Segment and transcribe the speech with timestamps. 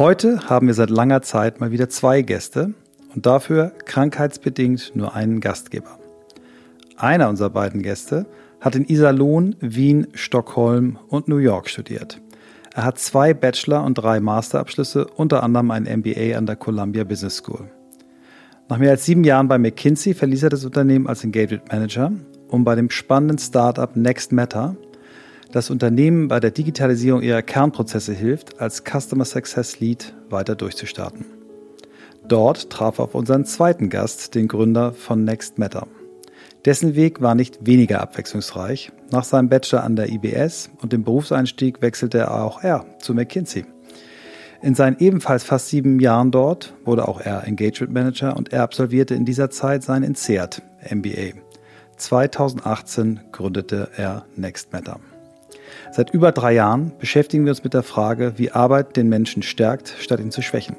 [0.00, 2.72] Heute haben wir seit langer Zeit mal wieder zwei Gäste
[3.14, 5.98] und dafür krankheitsbedingt nur einen Gastgeber.
[6.96, 8.24] Einer unserer beiden Gäste
[8.62, 12.18] hat in Iserlohn, Wien, Stockholm und New York studiert.
[12.74, 17.36] Er hat zwei Bachelor- und drei Masterabschlüsse, unter anderem ein MBA an der Columbia Business
[17.36, 17.70] School.
[18.70, 22.10] Nach mehr als sieben Jahren bei McKinsey verließ er das Unternehmen als Engagement Manager,
[22.48, 24.76] um bei dem spannenden Startup Next Matter
[25.52, 31.24] das Unternehmen bei der Digitalisierung ihrer Kernprozesse hilft, als Customer Success Lead weiter durchzustarten.
[32.26, 35.86] Dort traf er auf unseren zweiten Gast, den Gründer von Next Matter.
[36.64, 38.92] Dessen Weg war nicht weniger abwechslungsreich.
[39.10, 43.64] Nach seinem Bachelor an der IBS und dem Berufseinstieg wechselte auch er zu McKinsey.
[44.62, 49.14] In seinen ebenfalls fast sieben Jahren dort wurde auch er Engagement Manager und er absolvierte
[49.14, 51.40] in dieser Zeit sein INSEAD MBA.
[51.96, 55.00] 2018 gründete er Next Matter.
[55.92, 59.94] Seit über drei Jahren beschäftigen wir uns mit der Frage, wie Arbeit den Menschen stärkt,
[59.98, 60.76] statt ihn zu schwächen.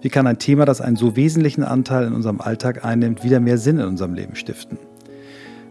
[0.00, 3.58] Wie kann ein Thema, das einen so wesentlichen Anteil in unserem Alltag einnimmt, wieder mehr
[3.58, 4.78] Sinn in unserem Leben stiften?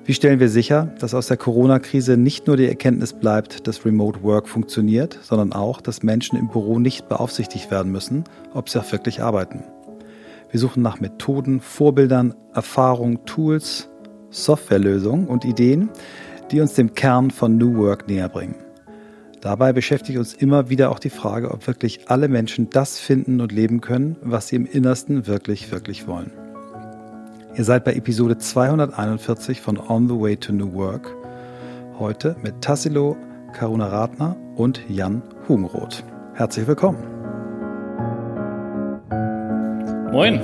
[0.06, 4.22] Wie stellen wir sicher, dass aus der Corona-Krise nicht nur die Erkenntnis bleibt, dass Remote
[4.22, 8.92] Work funktioniert, sondern auch, dass Menschen im Büro nicht beaufsichtigt werden müssen, ob sie auch
[8.92, 9.64] wirklich arbeiten?
[10.52, 13.90] Wir suchen nach Methoden, Vorbildern, Erfahrungen, Tools,
[14.30, 15.90] Softwarelösungen und Ideen,
[16.52, 18.56] die uns dem Kern von New Work näher bringen.
[19.42, 23.52] Dabei beschäftigt uns immer wieder auch die Frage, ob wirklich alle Menschen das finden und
[23.52, 26.32] leben können, was sie im Innersten wirklich, wirklich wollen.
[27.56, 31.14] Ihr seid bei Episode 241 von On the Way to New Work.
[32.00, 33.18] Heute mit Tassilo
[33.54, 36.04] Karunaratner und Jan Hugenroth.
[36.34, 36.98] Herzlich willkommen.
[40.12, 40.40] Moin.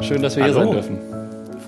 [0.00, 0.54] Schön, dass wir Hallo.
[0.54, 1.15] hier sein dürfen.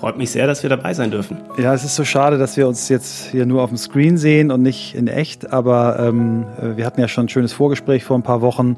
[0.00, 1.38] Freut mich sehr, dass wir dabei sein dürfen.
[1.58, 4.50] Ja, es ist so schade, dass wir uns jetzt hier nur auf dem Screen sehen
[4.50, 6.46] und nicht in echt, aber ähm,
[6.76, 8.76] wir hatten ja schon ein schönes Vorgespräch vor ein paar Wochen.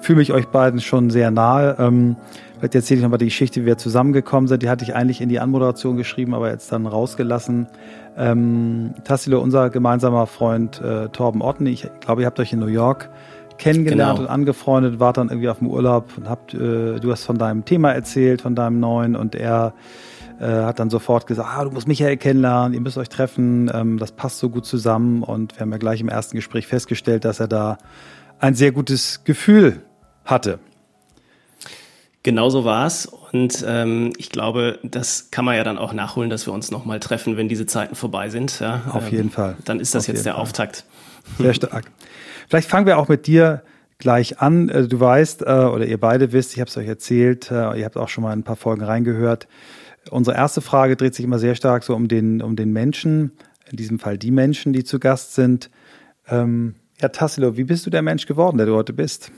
[0.00, 1.76] Fühle mich euch beiden schon sehr nahe.
[1.78, 2.16] Ähm,
[2.62, 4.62] Vielleicht erzähle ich nochmal die Geschichte, wie wir zusammengekommen sind.
[4.62, 7.66] Die hatte ich eigentlich in die Anmoderation geschrieben, aber jetzt dann rausgelassen.
[8.16, 12.66] Ähm, Tassilo, unser gemeinsamer Freund äh, Torben Otten, ich glaube, ihr habt euch in New
[12.66, 13.10] York
[13.58, 14.28] kennengelernt genau.
[14.28, 17.64] und angefreundet, wart dann irgendwie auf dem Urlaub und habt, äh, du hast von deinem
[17.64, 19.72] Thema erzählt, von deinem neuen und er
[20.42, 23.98] äh, hat dann sofort gesagt, ah, du musst Michael kennenlernen, ihr müsst euch treffen, ähm,
[23.98, 27.40] das passt so gut zusammen und wir haben ja gleich im ersten Gespräch festgestellt, dass
[27.40, 27.78] er da
[28.40, 29.82] ein sehr gutes Gefühl
[30.24, 30.58] hatte.
[32.24, 36.52] Genauso war's und ähm, ich glaube, das kann man ja dann auch nachholen, dass wir
[36.52, 38.60] uns nochmal treffen, wenn diese Zeiten vorbei sind.
[38.60, 39.56] Ja, Auf jeden ähm, Fall.
[39.64, 40.42] Dann ist das Auf jetzt der Fall.
[40.42, 40.84] Auftakt.
[41.38, 41.90] Sehr stark.
[42.48, 43.62] Vielleicht fangen wir auch mit dir
[43.98, 44.68] gleich an.
[44.68, 47.84] Äh, du weißt, äh, oder ihr beide wisst, ich habe es euch erzählt, äh, ihr
[47.84, 49.48] habt auch schon mal ein paar Folgen reingehört.
[50.10, 53.32] Unsere erste Frage dreht sich immer sehr stark so um den, um den Menschen,
[53.70, 55.70] in diesem Fall die Menschen, die zu Gast sind.
[56.28, 59.30] Ähm, ja, Tassilo, wie bist du der Mensch geworden, der du heute bist?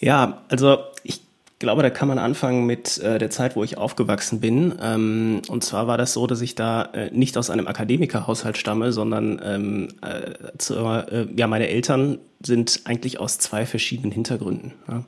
[0.00, 1.23] Ja, also ich
[1.64, 4.74] glaube, da kann man anfangen mit äh, der Zeit, wo ich aufgewachsen bin.
[4.80, 8.92] Ähm, und zwar war das so, dass ich da äh, nicht aus einem Akademikerhaushalt stamme,
[8.92, 14.72] sondern ähm, äh, zu, äh, ja, meine Eltern sind eigentlich aus zwei verschiedenen Hintergründen.
[14.88, 15.04] Ja.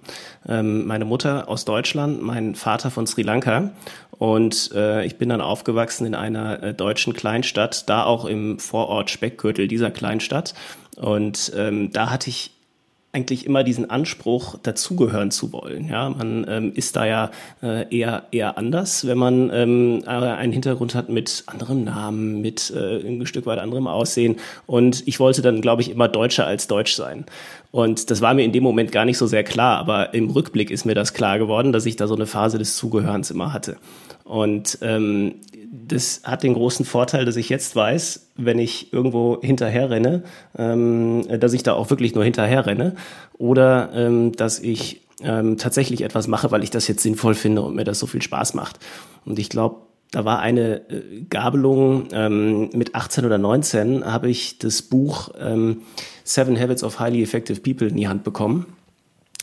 [0.48, 3.70] Ähm, meine Mutter aus Deutschland, mein Vater von Sri Lanka.
[4.10, 9.10] Und äh, ich bin dann aufgewachsen in einer äh, deutschen Kleinstadt, da auch im Vorort
[9.10, 10.54] Speckgürtel dieser Kleinstadt.
[10.96, 12.55] Und ähm, da hatte ich
[13.16, 15.88] eigentlich immer diesen Anspruch, dazugehören zu wollen.
[15.88, 17.30] Ja, man ähm, ist da ja
[17.62, 22.98] äh, eher eher anders, wenn man ähm, einen Hintergrund hat mit anderem Namen, mit äh,
[22.98, 24.36] ein Stück weit anderem Aussehen.
[24.66, 27.24] Und ich wollte dann, glaube ich, immer Deutscher als Deutsch sein.
[27.70, 30.70] Und das war mir in dem Moment gar nicht so sehr klar, aber im Rückblick
[30.70, 33.78] ist mir das klar geworden, dass ich da so eine Phase des Zugehörens immer hatte.
[34.26, 35.36] Und ähm,
[35.86, 40.24] das hat den großen Vorteil, dass ich jetzt weiß, wenn ich irgendwo hinterher renne,
[40.58, 42.96] ähm, dass ich da auch wirklich nur hinterher renne
[43.38, 47.76] oder ähm, dass ich ähm, tatsächlich etwas mache, weil ich das jetzt sinnvoll finde und
[47.76, 48.80] mir das so viel Spaß macht.
[49.24, 49.76] Und ich glaube,
[50.10, 55.82] da war eine äh, Gabelung ähm, mit 18 oder 19 habe ich das Buch ähm,
[56.24, 58.75] Seven Habits of Highly Effective People in die Hand bekommen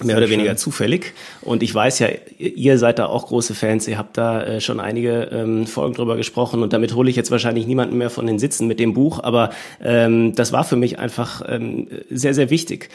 [0.01, 1.13] mehr oder weniger zufällig.
[1.41, 2.07] Und ich weiß ja,
[2.37, 6.15] ihr seid da auch große Fans, ihr habt da äh, schon einige ähm, Folgen drüber
[6.17, 6.63] gesprochen.
[6.63, 9.51] Und damit hole ich jetzt wahrscheinlich niemanden mehr von den Sitzen mit dem Buch, aber
[9.81, 12.89] ähm, das war für mich einfach ähm, sehr, sehr wichtig.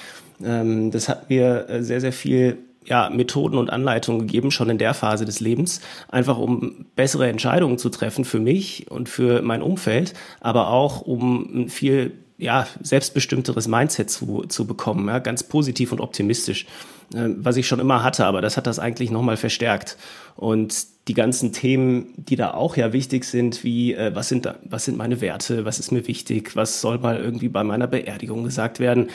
[0.45, 4.79] Ähm, das hat mir äh, sehr, sehr viel ja, Methoden und Anleitungen gegeben, schon in
[4.79, 9.63] der Phase des Lebens, einfach um bessere Entscheidungen zu treffen für mich und für mein
[9.63, 16.01] Umfeld, aber auch um viel ja, selbstbestimmteres Mindset zu, zu bekommen, ja, ganz positiv und
[16.01, 16.67] optimistisch,
[17.13, 19.97] äh, was ich schon immer hatte, aber das hat das eigentlich nochmal verstärkt.
[20.37, 24.55] Und die ganzen Themen, die da auch ja wichtig sind, wie äh, was sind da,
[24.63, 28.45] was sind meine Werte, was ist mir wichtig, was soll mal irgendwie bei meiner Beerdigung
[28.45, 29.09] gesagt werden,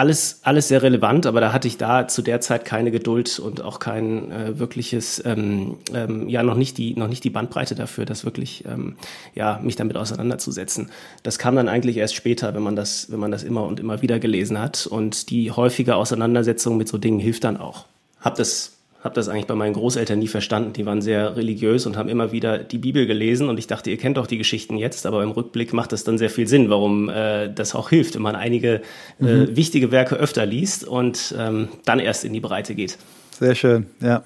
[0.00, 3.60] alles, alles sehr relevant, aber da hatte ich da zu der Zeit keine Geduld und
[3.60, 8.06] auch kein äh, wirkliches, ähm, ähm, ja, noch nicht die, noch nicht die Bandbreite dafür,
[8.06, 8.96] das wirklich, ähm,
[9.34, 10.88] ja, mich damit auseinanderzusetzen.
[11.22, 14.00] Das kam dann eigentlich erst später, wenn man das, wenn man das immer und immer
[14.00, 17.84] wieder gelesen hat und die häufige Auseinandersetzung mit so Dingen hilft dann auch.
[18.20, 20.74] Hab das habe das eigentlich bei meinen Großeltern nie verstanden.
[20.74, 23.96] Die waren sehr religiös und haben immer wieder die Bibel gelesen und ich dachte, ihr
[23.96, 27.08] kennt doch die Geschichten jetzt, aber im Rückblick macht das dann sehr viel Sinn, warum
[27.08, 28.82] äh, das auch hilft, wenn man einige
[29.20, 29.56] äh, mhm.
[29.56, 32.98] wichtige Werke öfter liest und ähm, dann erst in die Breite geht.
[33.38, 34.22] Sehr schön, ja.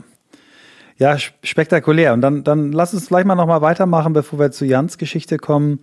[0.97, 2.13] Ja, spektakulär.
[2.13, 5.81] Und dann, dann lass uns vielleicht mal nochmal weitermachen, bevor wir zu Jans Geschichte kommen.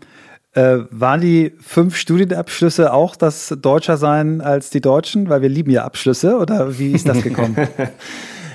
[0.54, 5.30] Äh, waren die fünf Studienabschlüsse auch das Deutscher sein als die Deutschen?
[5.30, 7.56] Weil wir lieben ja Abschlüsse, oder wie ist das gekommen?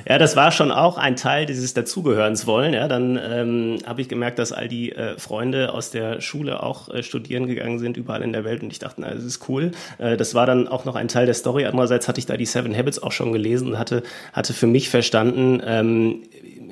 [0.08, 2.74] Ja, das war schon auch ein Teil dieses Dazugehörens wollen.
[2.74, 6.88] Ja, dann ähm, habe ich gemerkt, dass all die äh, Freunde aus der Schule auch
[6.88, 8.62] äh, studieren gegangen sind, überall in der Welt.
[8.62, 9.72] Und ich dachte, na, das ist cool.
[9.98, 11.66] Äh, das war dann auch noch ein Teil der Story.
[11.66, 14.90] Andererseits hatte ich da die Seven Habits auch schon gelesen und hatte, hatte für mich
[14.90, 16.22] verstanden, ähm,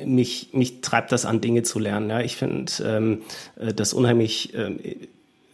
[0.05, 2.11] mich, mich treibt das an, Dinge zu lernen.
[2.11, 3.23] Ja, ich finde ähm,
[3.59, 4.79] äh, das unheimlich ähm,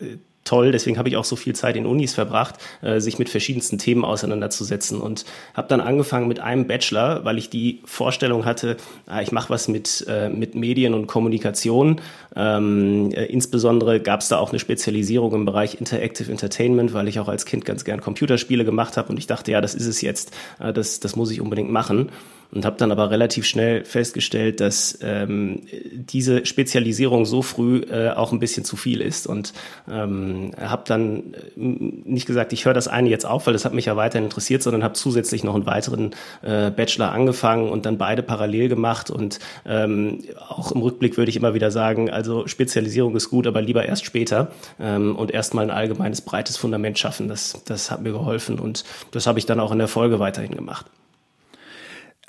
[0.00, 0.72] äh, toll.
[0.72, 4.04] Deswegen habe ich auch so viel Zeit in Unis verbracht, äh, sich mit verschiedensten Themen
[4.04, 8.76] auseinanderzusetzen und habe dann angefangen mit einem Bachelor, weil ich die Vorstellung hatte,
[9.06, 12.00] ah, ich mache was mit, äh, mit Medien und Kommunikation.
[12.34, 17.20] Ähm, äh, insbesondere gab es da auch eine Spezialisierung im Bereich Interactive Entertainment, weil ich
[17.20, 20.00] auch als Kind ganz gern Computerspiele gemacht habe und ich dachte, ja, das ist es
[20.00, 22.10] jetzt, äh, das, das muss ich unbedingt machen
[22.52, 25.62] und habe dann aber relativ schnell festgestellt, dass ähm,
[25.92, 29.52] diese Spezialisierung so früh äh, auch ein bisschen zu viel ist und
[29.90, 33.74] ähm, habe dann äh, nicht gesagt, ich höre das eine jetzt auf, weil das hat
[33.74, 36.10] mich ja weiterhin interessiert, sondern habe zusätzlich noch einen weiteren
[36.42, 41.36] äh, Bachelor angefangen und dann beide parallel gemacht und ähm, auch im Rückblick würde ich
[41.36, 44.50] immer wieder sagen, also Spezialisierung ist gut, aber lieber erst später
[44.80, 47.28] ähm, und erstmal ein allgemeines breites Fundament schaffen.
[47.28, 50.54] Das, das hat mir geholfen und das habe ich dann auch in der Folge weiterhin
[50.54, 50.86] gemacht.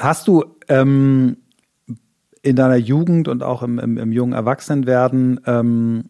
[0.02, 1.38] Hast du ähm,
[2.42, 6.10] in deiner Jugend und auch im, im, im jungen Erwachsenenwerden ähm,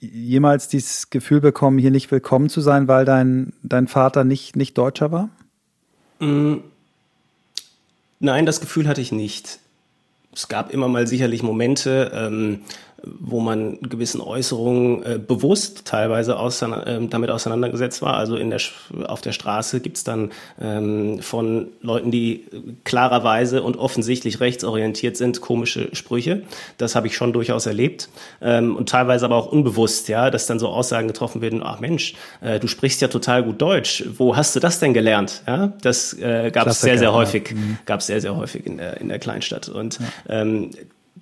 [0.00, 4.76] jemals dieses Gefühl bekommen, hier nicht willkommen zu sein, weil dein, dein Vater nicht, nicht
[4.76, 5.28] Deutscher war?
[6.18, 6.56] Mm,
[8.18, 9.60] nein, das Gefühl hatte ich nicht.
[10.34, 12.62] Es gab immer mal sicherlich Momente, ähm,
[13.04, 18.14] wo man gewissen Äußerungen äh, bewusst teilweise auseinander, äh, damit auseinandergesetzt war.
[18.14, 18.60] Also in der,
[19.06, 22.44] auf der Straße gibt's dann ähm, von Leuten, die
[22.84, 26.42] klarerweise und offensichtlich rechtsorientiert sind, komische Sprüche.
[26.78, 28.08] Das habe ich schon durchaus erlebt.
[28.40, 32.14] Ähm, und teilweise aber auch unbewusst, ja, dass dann so Aussagen getroffen werden, ach Mensch,
[32.40, 34.04] äh, du sprichst ja total gut Deutsch.
[34.16, 35.42] Wo hast du das denn gelernt?
[35.46, 37.56] Ja, das äh, gab es sehr, sehr häufig, ja.
[37.56, 37.78] Mhm.
[37.84, 39.68] gab es sehr, sehr häufig in der, in der Kleinstadt.
[39.68, 40.40] Und ja.
[40.40, 40.70] ähm,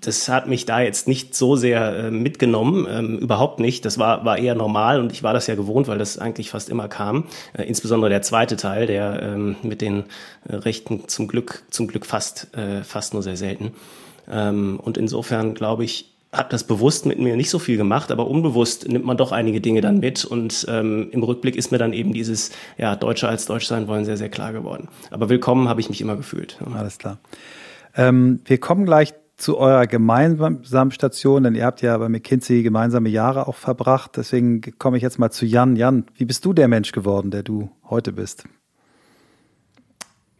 [0.01, 3.85] das hat mich da jetzt nicht so sehr äh, mitgenommen, ähm, überhaupt nicht.
[3.85, 6.69] Das war, war eher normal und ich war das ja gewohnt, weil das eigentlich fast
[6.69, 7.25] immer kam.
[7.53, 10.05] Äh, insbesondere der zweite Teil, der ähm, mit den
[10.49, 13.73] äh, Rechten zum Glück, zum Glück fast, äh, fast nur sehr selten.
[14.31, 18.29] Ähm, und insofern glaube ich, hat das bewusst mit mir nicht so viel gemacht, aber
[18.29, 21.93] unbewusst nimmt man doch einige Dinge dann mit und ähm, im Rückblick ist mir dann
[21.93, 24.87] eben dieses ja Deutsche als Deutsch sein wollen sehr sehr klar geworden.
[25.11, 26.57] Aber willkommen habe ich mich immer gefühlt.
[26.73, 27.19] Alles klar.
[27.97, 33.09] Ähm, wir kommen gleich zu eurer gemeinsamen Station, denn ihr habt ja bei McKinsey gemeinsame
[33.09, 34.17] Jahre auch verbracht.
[34.17, 35.77] Deswegen komme ich jetzt mal zu Jan.
[35.77, 38.45] Jan, wie bist du der Mensch geworden, der du heute bist?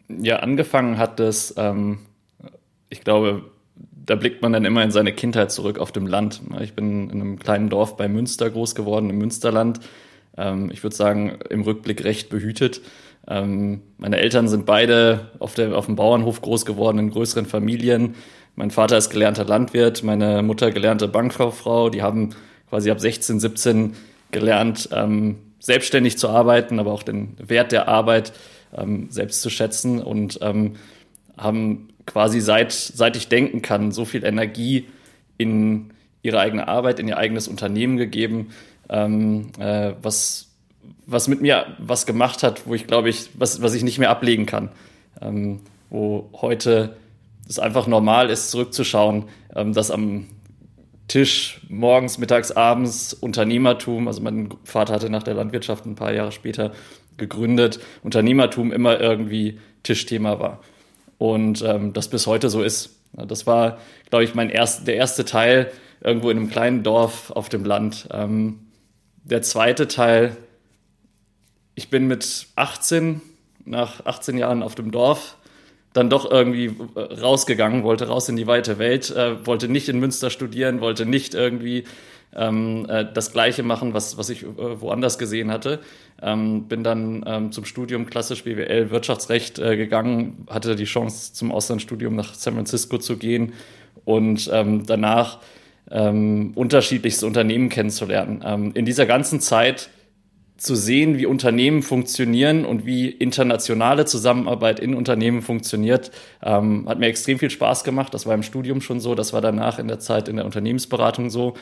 [0.09, 2.01] Ja, angefangen hat das, ähm,
[2.91, 6.43] ich glaube, da blickt man dann immer in seine Kindheit zurück auf dem Land.
[6.61, 9.81] Ich bin in einem kleinen Dorf bei Münster groß geworden, im Münsterland.
[10.37, 12.83] Ähm, ich würde sagen, im Rückblick recht behütet.
[13.27, 18.15] Ähm, meine Eltern sind beide auf, der, auf dem Bauernhof groß geworden, in größeren Familien.
[18.57, 21.89] Mein Vater ist gelernter Landwirt, meine Mutter gelernte Bankkauffrau.
[21.91, 22.31] Die haben
[22.69, 23.95] quasi ab 16, 17
[24.31, 28.33] gelernt, ähm, selbstständig zu arbeiten, aber auch den Wert der Arbeit
[28.77, 30.77] ähm, selbst zu schätzen und ähm,
[31.37, 34.89] haben quasi seit, seit ich denken kann, so viel Energie
[35.39, 35.91] in
[36.23, 38.51] ihre eigene Arbeit, in ihr eigenes Unternehmen gegeben,
[38.89, 40.49] ähm, äh, was,
[41.07, 44.11] was mit mir was gemacht hat, wo ich glaube ich, was, was ich nicht mehr
[44.11, 44.71] ablegen kann.
[45.21, 46.97] Ähm, wo heute
[47.51, 50.27] es einfach normal ist, zurückzuschauen, ähm, dass am
[51.09, 56.31] Tisch morgens, mittags, abends Unternehmertum, also mein Vater hatte nach der Landwirtschaft ein paar Jahre
[56.31, 56.71] später
[57.17, 60.61] gegründet, Unternehmertum immer irgendwie Tischthema war.
[61.19, 63.01] Und ähm, das bis heute so ist.
[63.13, 63.79] Das war,
[64.09, 68.09] glaube ich, mein erst, der erste Teil irgendwo in einem kleinen Dorf auf dem Land.
[68.13, 68.69] Ähm,
[69.25, 70.37] der zweite Teil,
[71.75, 73.21] ich bin mit 18,
[73.65, 75.37] nach 18 Jahren auf dem Dorf,
[75.93, 79.99] dann doch irgendwie äh, rausgegangen, wollte raus in die weite Welt, äh, wollte nicht in
[79.99, 81.85] Münster studieren, wollte nicht irgendwie
[82.35, 85.81] ähm, äh, das Gleiche machen, was, was ich äh, woanders gesehen hatte.
[86.23, 91.51] Ähm, bin dann ähm, zum Studium klassisch BWL Wirtschaftsrecht äh, gegangen, hatte die Chance zum
[91.51, 93.55] Auslandsstudium nach San Francisco zu gehen
[94.05, 95.39] und ähm, danach
[95.91, 98.45] ähm, unterschiedlichste Unternehmen kennenzulernen.
[98.47, 99.91] Ähm, in dieser ganzen Zeit
[100.61, 106.11] zu sehen, wie Unternehmen funktionieren und wie internationale Zusammenarbeit in Unternehmen funktioniert,
[106.43, 108.13] ähm, hat mir extrem viel Spaß gemacht.
[108.13, 111.31] Das war im Studium schon so, das war danach in der Zeit in der Unternehmensberatung
[111.31, 111.55] so.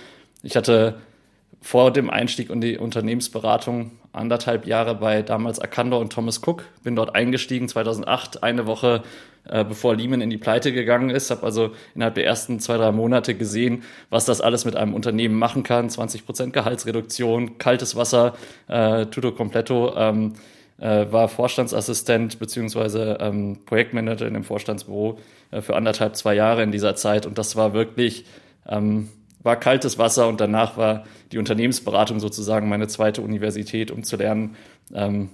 [0.42, 0.98] Ich hatte
[1.60, 6.96] vor dem Einstieg in die Unternehmensberatung anderthalb Jahre bei damals Akandor und Thomas Cook, bin
[6.96, 9.02] dort eingestiegen 2008, eine Woche
[9.48, 12.92] äh, bevor Lehman in die Pleite gegangen ist, habe also innerhalb der ersten zwei, drei
[12.92, 18.34] Monate gesehen, was das alles mit einem Unternehmen machen kann, 20 Prozent Gehaltsreduktion, kaltes Wasser,
[18.68, 20.34] äh, tutto completo, ähm,
[20.78, 25.18] äh, war Vorstandsassistent beziehungsweise ähm, Projektmanager in dem Vorstandsbüro
[25.50, 27.26] äh, für anderthalb, zwei Jahre in dieser Zeit.
[27.26, 28.26] Und das war wirklich
[28.68, 29.08] ähm,
[29.48, 34.56] war kaltes Wasser und danach war die Unternehmensberatung sozusagen meine zweite Universität, um zu lernen,
[34.92, 35.30] ähm,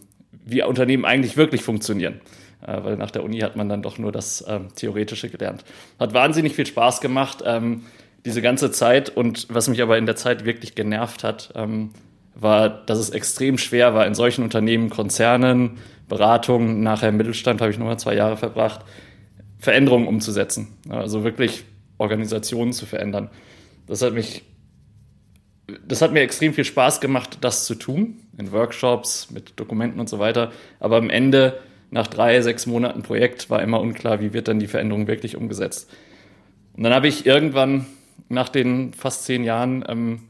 [0.46, 2.20] wie Unternehmen eigentlich wirklich funktionieren.
[2.64, 5.64] Äh, weil nach der Uni hat man dann doch nur das ähm, Theoretische gelernt.
[5.98, 7.82] Hat wahnsinnig viel Spaß gemacht, ähm,
[8.24, 9.10] diese ganze Zeit.
[9.10, 11.90] Und was mich aber in der Zeit wirklich genervt hat, ähm,
[12.36, 15.78] war, dass es extrem schwer war, in solchen Unternehmen, Konzernen,
[16.08, 18.84] Beratungen, nachher im Mittelstand habe ich nochmal zwei Jahre verbracht,
[19.58, 20.68] Veränderungen umzusetzen.
[20.88, 21.64] Also wirklich
[21.98, 23.28] Organisationen zu verändern.
[23.86, 24.42] Das hat mich,
[25.86, 30.08] das hat mir extrem viel Spaß gemacht, das zu tun, in Workshops, mit Dokumenten und
[30.08, 30.52] so weiter.
[30.80, 31.60] Aber am Ende,
[31.90, 35.90] nach drei, sechs Monaten Projekt, war immer unklar, wie wird dann die Veränderung wirklich umgesetzt.
[36.76, 37.86] Und dann habe ich irgendwann
[38.28, 40.20] nach den fast zehn Jahren ähm,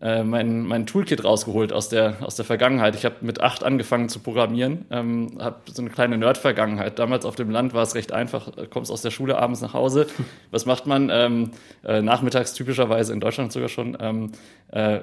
[0.00, 2.94] äh, mein, mein Toolkit rausgeholt aus der, aus der Vergangenheit.
[2.94, 6.98] Ich habe mit acht angefangen zu programmieren, ähm, habe so eine kleine Nerd-Vergangenheit.
[6.98, 9.74] Damals auf dem Land war es recht einfach, äh, kommst aus der Schule abends nach
[9.74, 10.06] Hause.
[10.50, 11.10] Was macht man?
[11.12, 11.50] Ähm,
[11.84, 13.96] äh, nachmittags typischerweise in Deutschland sogar schon.
[14.00, 14.32] Ähm,
[14.70, 15.00] äh,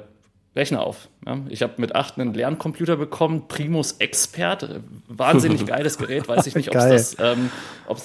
[0.55, 1.09] Rechner auf.
[1.25, 1.39] Ja.
[1.49, 6.69] Ich habe mit acht einen Lerncomputer bekommen, Primus Expert, wahnsinnig geiles Gerät, weiß ich nicht,
[6.69, 7.51] ob es das, ähm,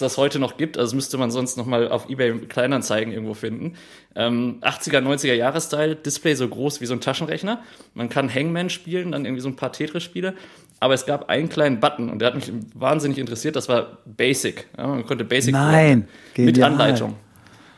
[0.00, 0.76] das heute noch gibt.
[0.76, 3.74] Also müsste man sonst noch mal auf eBay Kleinanzeigen irgendwo finden.
[4.16, 7.62] Ähm, 80er, 90er Jahresteil, Display so groß wie so ein Taschenrechner.
[7.94, 10.34] Man kann Hangman spielen, dann irgendwie so ein paar Tetris-Spiele.
[10.80, 13.54] Aber es gab einen kleinen Button und der hat mich wahnsinnig interessiert.
[13.54, 14.66] Das war Basic.
[14.76, 17.14] Ja, man konnte Basic Nein, mit Anleitung.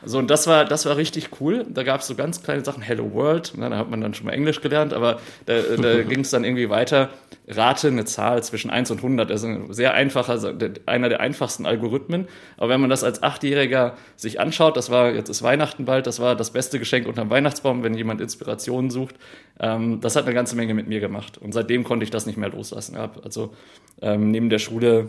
[0.05, 1.65] So, und das war, das war richtig cool.
[1.69, 4.33] Da gab es so ganz kleine Sachen, Hello World, da hat man dann schon mal
[4.33, 7.11] Englisch gelernt, aber da, da ging es dann irgendwie weiter.
[7.49, 9.31] Rate eine Zahl zwischen 1 und 100.
[9.31, 10.55] Also ein sehr einfacher,
[10.87, 12.29] einer der einfachsten Algorithmen.
[12.57, 16.21] Aber wenn man das als Achtjähriger sich anschaut, das war, jetzt ist Weihnachten bald, das
[16.21, 19.17] war das beste Geschenk unterm Weihnachtsbaum, wenn jemand Inspirationen sucht.
[19.61, 21.39] Ähm, das hat eine ganze Menge mit mir gemacht.
[21.39, 22.97] Und seitdem konnte ich das nicht mehr loslassen.
[22.97, 23.55] Also
[24.01, 25.09] ähm, neben der Schule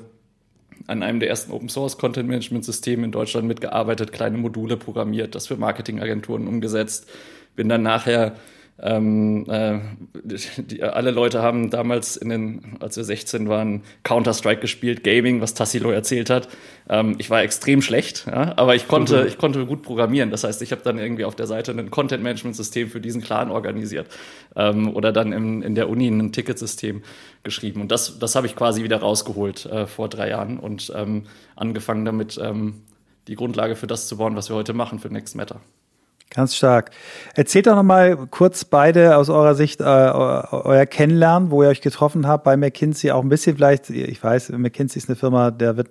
[0.88, 5.36] an einem der ersten Open Source Content Management Systeme in Deutschland mitgearbeitet, kleine Module programmiert,
[5.36, 7.10] das für Marketingagenturen umgesetzt.
[7.56, 8.36] Bin dann nachher
[8.80, 9.80] ähm, äh,
[10.24, 15.54] die, alle Leute haben damals, in den, als wir 16 waren, Counter-Strike gespielt, Gaming, was
[15.54, 16.50] Tassilo erzählt hat.
[16.90, 19.28] Ähm, ich war extrem schlecht, ja, aber ich konnte, mhm.
[19.28, 20.32] ich konnte gut programmieren.
[20.32, 24.08] Das heißt, ich habe dann irgendwie auf der Seite ein Content-Management-System für diesen Clan organisiert
[24.56, 27.04] ähm, oder dann im, in der Uni ein Ticketsystem
[27.44, 27.82] geschrieben.
[27.82, 31.24] Und das, das habe ich quasi wieder rausgeholt äh, vor drei Jahren und ähm,
[31.56, 32.82] angefangen damit, ähm,
[33.28, 35.62] die Grundlage für das zu bauen, was wir heute machen für Next Matter.
[36.30, 36.90] Ganz stark.
[37.36, 41.82] Erzählt doch noch mal kurz beide aus eurer Sicht äh, euer Kennenlernen, wo ihr euch
[41.82, 45.78] getroffen habt bei McKinsey, auch ein bisschen vielleicht, ich weiß, McKinsey ist eine Firma, der
[45.78, 45.90] wird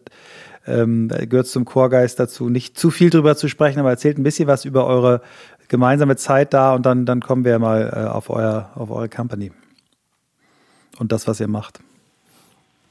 [0.67, 4.49] ähm, gehört zum Chorgeist dazu, nicht zu viel drüber zu sprechen, aber erzählt ein bisschen
[4.49, 5.23] was über eure
[5.69, 9.53] gemeinsame Zeit da und dann, dann kommen wir mal äh, auf, euer, auf eure Company
[10.99, 11.81] und das, was ihr macht.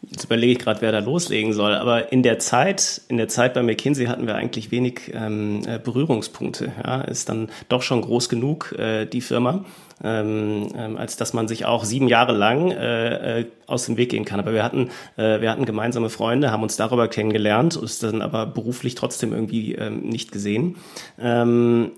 [0.10, 1.76] Jetzt überlege ich gerade, wer da loslegen soll.
[1.76, 5.78] Aber in der Zeit, in der Zeit bei McKinsey hatten wir eigentlich wenig ähm, äh,
[5.78, 6.72] Berührungspunkte.
[6.84, 9.64] Ja, ist dann doch schon groß genug äh, die Firma,
[10.04, 14.10] ähm, ähm, als dass man sich auch sieben Jahre lang äh, äh, aus dem Weg
[14.10, 14.40] gehen kann.
[14.40, 18.48] Aber wir hatten, äh, wir hatten gemeinsame Freunde, haben uns darüber kennengelernt, ist dann aber
[18.48, 20.78] beruflich trotzdem irgendwie ähm, nicht gesehen.
[21.20, 21.92] Ähm,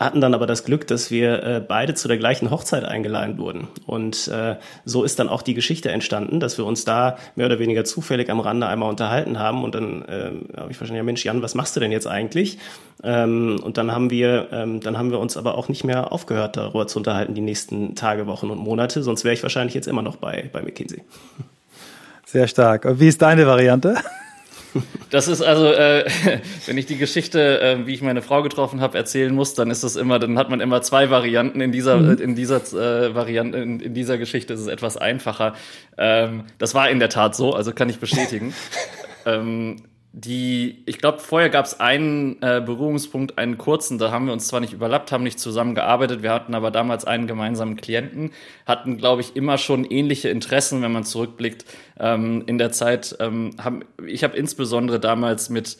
[0.00, 3.68] hatten dann aber das Glück, dass wir äh, beide zu der gleichen Hochzeit eingeladen wurden.
[3.86, 7.58] Und äh, so ist dann auch die Geschichte entstanden, dass wir uns da mehr oder
[7.58, 9.62] weniger zufällig am Rande einmal unterhalten haben.
[9.62, 12.58] Und dann äh, habe ich verstanden, ja Mensch, Jan, was machst du denn jetzt eigentlich?
[13.04, 16.56] Ähm, und dann haben wir, ähm, dann haben wir uns aber auch nicht mehr aufgehört,
[16.56, 19.02] darüber zu unterhalten, die nächsten Tage, Wochen und Monate.
[19.02, 21.02] Sonst wäre ich wahrscheinlich jetzt immer noch bei, bei McKinsey.
[22.24, 22.86] Sehr stark.
[22.86, 23.96] Und wie ist deine Variante?
[25.10, 26.04] Das ist also, äh,
[26.66, 29.82] wenn ich die Geschichte, äh, wie ich meine Frau getroffen habe, erzählen muss, dann ist
[29.82, 32.18] das immer, dann hat man immer zwei Varianten in dieser, mhm.
[32.18, 35.54] in dieser äh, Variante, in, in, dieser Geschichte ist es etwas einfacher.
[35.98, 38.54] Ähm, das war in der Tat so, also kann ich bestätigen.
[39.26, 39.82] ähm,
[40.12, 44.48] die, ich glaube, vorher gab es einen äh, Berührungspunkt, einen kurzen, da haben wir uns
[44.48, 48.32] zwar nicht überlappt, haben nicht zusammengearbeitet, wir hatten aber damals einen gemeinsamen Klienten,
[48.66, 51.64] hatten, glaube ich, immer schon ähnliche Interessen, wenn man zurückblickt.
[51.98, 55.76] Ähm, in der Zeit ähm, haben, ich habe insbesondere damals mit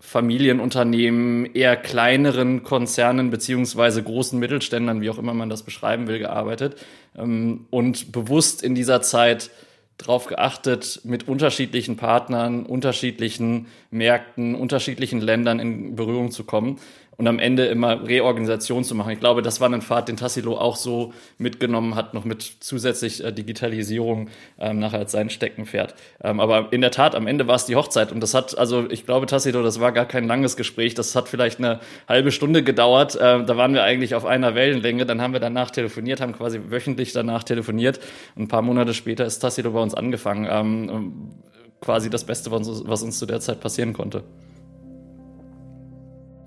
[0.00, 6.76] Familienunternehmen, eher kleineren Konzernen beziehungsweise großen Mittelständlern, wie auch immer man das beschreiben will, gearbeitet
[7.16, 9.50] ähm, und bewusst in dieser Zeit
[9.98, 16.78] darauf geachtet, mit unterschiedlichen Partnern, unterschiedlichen Märkten, unterschiedlichen Ländern in Berührung zu kommen
[17.16, 19.12] und am Ende immer Reorganisation zu machen.
[19.12, 23.22] Ich glaube, das war ein Pfad, den Tassilo auch so mitgenommen hat, noch mit zusätzlich
[23.22, 24.28] äh, Digitalisierung
[24.58, 25.94] ähm, nachher als sein Steckenpferd.
[26.22, 28.88] Ähm, aber in der Tat, am Ende war es die Hochzeit und das hat, also
[28.90, 32.62] ich glaube, Tassilo, das war gar kein langes Gespräch, das hat vielleicht eine halbe Stunde
[32.62, 33.14] gedauert.
[33.16, 36.60] Äh, da waren wir eigentlich auf einer Wellenlänge, dann haben wir danach telefoniert, haben quasi
[36.68, 38.00] wöchentlich danach telefoniert
[38.34, 40.46] und ein paar Monate später ist Tassilo bei uns angefangen.
[40.50, 41.30] Ähm,
[41.80, 44.24] quasi das Beste, was uns, was uns zu der Zeit passieren konnte.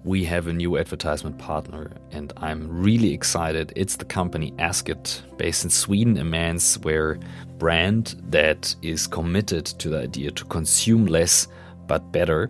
[0.07, 3.73] We have a new advertisement partner, and I'm really excited.
[3.75, 7.21] It's the company Askit, based in Sweden, a man's menswear
[7.59, 11.49] brand that is committed to the idea to consume less
[11.87, 12.49] but better.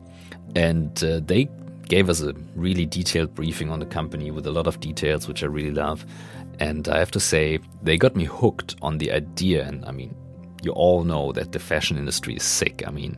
[0.56, 1.50] And uh, they
[1.90, 5.42] gave us a really detailed briefing on the company with a lot of details, which
[5.42, 6.06] I really love.
[6.60, 9.68] And I have to say, they got me hooked on the idea.
[9.68, 10.16] And I mean,
[10.68, 12.84] you all know that the fashion industry is sick.
[12.86, 13.18] I mean,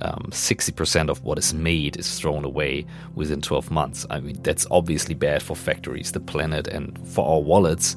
[0.00, 4.06] um, 60% of what is made is thrown away within 12 months.
[4.10, 7.96] I mean, that's obviously bad for factories, the planet, and for our wallets.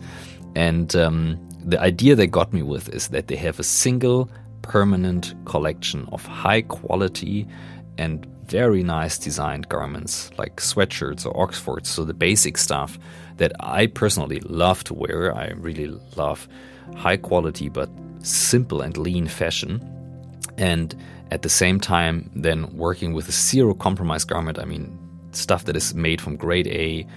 [0.56, 4.30] And um, the idea they got me with is that they have a single
[4.62, 7.48] permanent collection of high quality
[7.98, 11.90] and very nice designed garments like sweatshirts or Oxfords.
[11.90, 13.00] So the basic stuff
[13.38, 15.36] that I personally love to wear.
[15.36, 16.48] I really love
[16.96, 17.90] high quality but
[18.24, 19.82] simple and lean fashion.
[20.58, 20.96] And
[21.32, 24.98] at the same time, then working with a zero compromise garment, I mean,
[25.32, 27.08] stuff that is made from grade A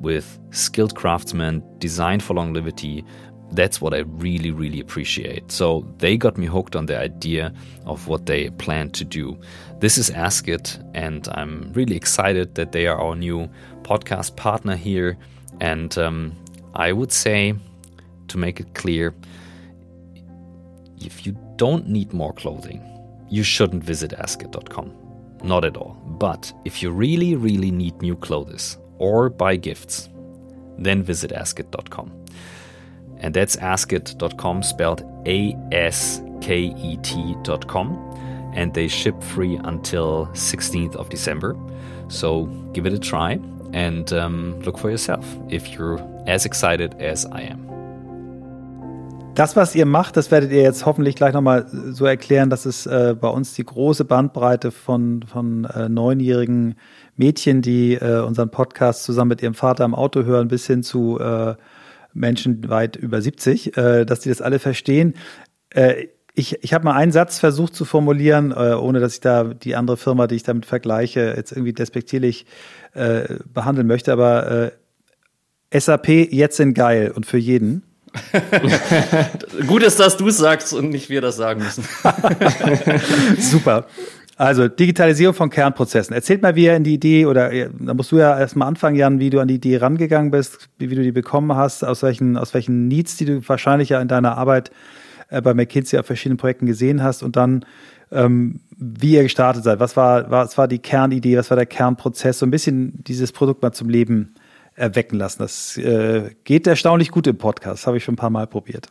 [0.00, 3.04] with skilled craftsmen, designed for longevity.
[3.52, 5.52] That's what I really, really appreciate.
[5.52, 7.52] So they got me hooked on the idea
[7.86, 9.38] of what they plan to do.
[9.78, 13.48] This is Ask It, and I'm really excited that they are our new
[13.82, 15.16] podcast partner here.
[15.60, 16.32] And um,
[16.74, 17.54] I would say,
[18.28, 19.14] to make it clear,
[21.04, 22.82] if you don't need more clothing,
[23.28, 24.92] you shouldn't visit askit.com.
[25.42, 25.94] Not at all.
[26.06, 30.08] But if you really, really need new clothes or buy gifts,
[30.78, 32.12] then visit askit.com.
[33.18, 38.52] And that's askit.com spelled A S K E T.com.
[38.54, 41.56] And they ship free until 16th of December.
[42.08, 43.38] So give it a try
[43.72, 47.71] and um, look for yourself if you're as excited as I am.
[49.34, 52.84] Das, was ihr macht, das werdet ihr jetzt hoffentlich gleich nochmal so erklären, dass es
[52.84, 56.74] äh, bei uns die große Bandbreite von, von äh, neunjährigen
[57.16, 61.18] Mädchen, die äh, unseren Podcast zusammen mit ihrem Vater im Auto hören, bis hin zu
[61.18, 61.54] äh,
[62.12, 65.14] Menschen weit über 70, äh, dass die das alle verstehen.
[65.70, 69.44] Äh, ich ich habe mal einen Satz versucht zu formulieren, äh, ohne dass ich da
[69.44, 72.44] die andere Firma, die ich damit vergleiche, jetzt irgendwie despektierlich
[72.92, 74.72] äh, behandeln möchte, aber
[75.70, 77.82] äh, SAP jetzt sind geil und für jeden.
[79.66, 81.84] Gut ist, dass du es sagst und nicht wir das sagen müssen.
[83.38, 83.86] Super.
[84.36, 86.14] Also Digitalisierung von Kernprozessen.
[86.14, 89.20] Erzählt mal, wie ihr in die Idee, oder da musst du ja erstmal anfangen, Jan,
[89.20, 92.36] wie du an die Idee rangegangen bist, wie, wie du die bekommen hast, aus welchen,
[92.36, 94.70] aus welchen Needs, die du wahrscheinlich ja in deiner Arbeit
[95.28, 97.64] äh, bei McKinsey auf verschiedenen Projekten gesehen hast und dann
[98.10, 99.80] ähm, wie ihr gestartet seid.
[99.80, 103.62] Was war, was war die Kernidee, was war der Kernprozess, so ein bisschen dieses Produkt
[103.62, 104.34] mal zum Leben
[104.74, 105.40] erwecken lassen.
[105.40, 108.88] Das äh, geht erstaunlich gut im Podcast, habe ich schon ein paar Mal probiert.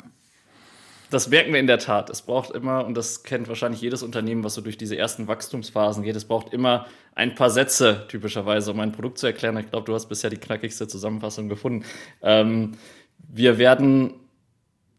[1.11, 2.09] Das merken wir in der Tat.
[2.09, 6.03] Es braucht immer, und das kennt wahrscheinlich jedes Unternehmen, was so durch diese ersten Wachstumsphasen
[6.03, 9.57] geht, es braucht immer ein paar Sätze, typischerweise, um ein Produkt zu erklären.
[9.57, 11.83] Ich glaube, du hast bisher die knackigste Zusammenfassung gefunden.
[12.21, 12.77] Ähm,
[13.17, 14.13] wir werden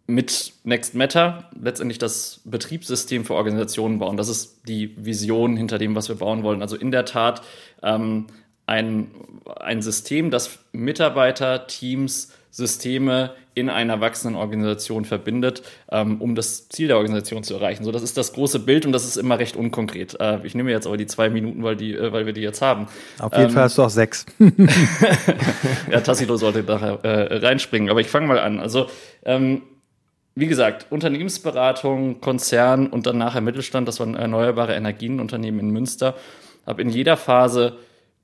[0.07, 4.18] mit Next Matter letztendlich das Betriebssystem für Organisationen bauen.
[4.18, 6.61] Das ist die Vision hinter dem, was wir bauen wollen.
[6.61, 7.42] Also in der Tat
[7.83, 8.27] ähm,
[8.73, 9.11] ein,
[9.61, 16.89] ein System, das Mitarbeiter, Teams, Systeme in einer wachsenden Organisation verbindet, ähm, um das Ziel
[16.89, 17.85] der Organisation zu erreichen.
[17.85, 20.19] So, das ist das große Bild und das ist immer recht unkonkret.
[20.21, 22.63] Äh, ich nehme jetzt aber die zwei Minuten, weil, die, äh, weil wir die jetzt
[22.63, 22.87] haben.
[23.19, 24.25] Auf jeden ähm, Fall hast du auch sechs.
[25.91, 28.59] ja, Tassilo sollte da äh, reinspringen, aber ich fange mal an.
[28.59, 28.87] Also,
[29.25, 29.63] ähm,
[30.35, 36.15] wie gesagt, Unternehmensberatung, Konzern und dann nachher Mittelstand, das waren erneuerbare Energienunternehmen in Münster,
[36.67, 37.77] habe in jeder Phase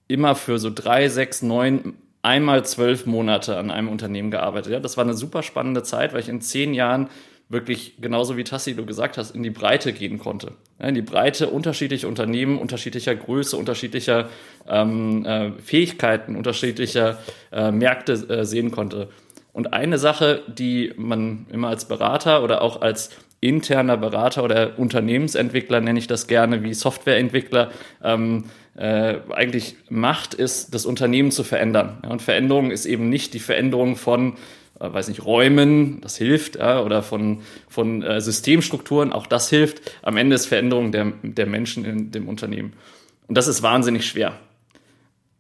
[0.08, 4.72] immer für so drei, sechs, neun, einmal zwölf Monate an einem Unternehmen gearbeitet.
[4.72, 7.08] Ja, das war eine super spannende Zeit, weil ich in zehn Jahren
[7.48, 10.52] wirklich genauso wie Tassi du gesagt hast, in die Breite gehen konnte.
[10.78, 14.28] in die Breite unterschiedlicher Unternehmen, unterschiedlicher Größe, unterschiedlicher
[14.68, 17.18] ähm, äh, Fähigkeiten, unterschiedlicher
[17.50, 19.08] äh, Märkte äh, sehen konnte.
[19.52, 25.80] Und eine Sache, die man immer als Berater oder auch als interner Berater oder Unternehmensentwickler,
[25.80, 27.70] nenne ich das gerne, wie Softwareentwickler,
[28.02, 28.44] ähm,
[28.78, 31.98] äh, eigentlich macht, ist, das Unternehmen zu verändern.
[32.04, 34.34] Ja, und Veränderung ist eben nicht die Veränderung von
[34.80, 39.92] äh, weiß nicht, Räumen, das hilft, ja, oder von, von äh, Systemstrukturen, auch das hilft.
[40.02, 42.74] Am Ende ist Veränderung der, der Menschen in dem Unternehmen.
[43.26, 44.34] Und das ist wahnsinnig schwer.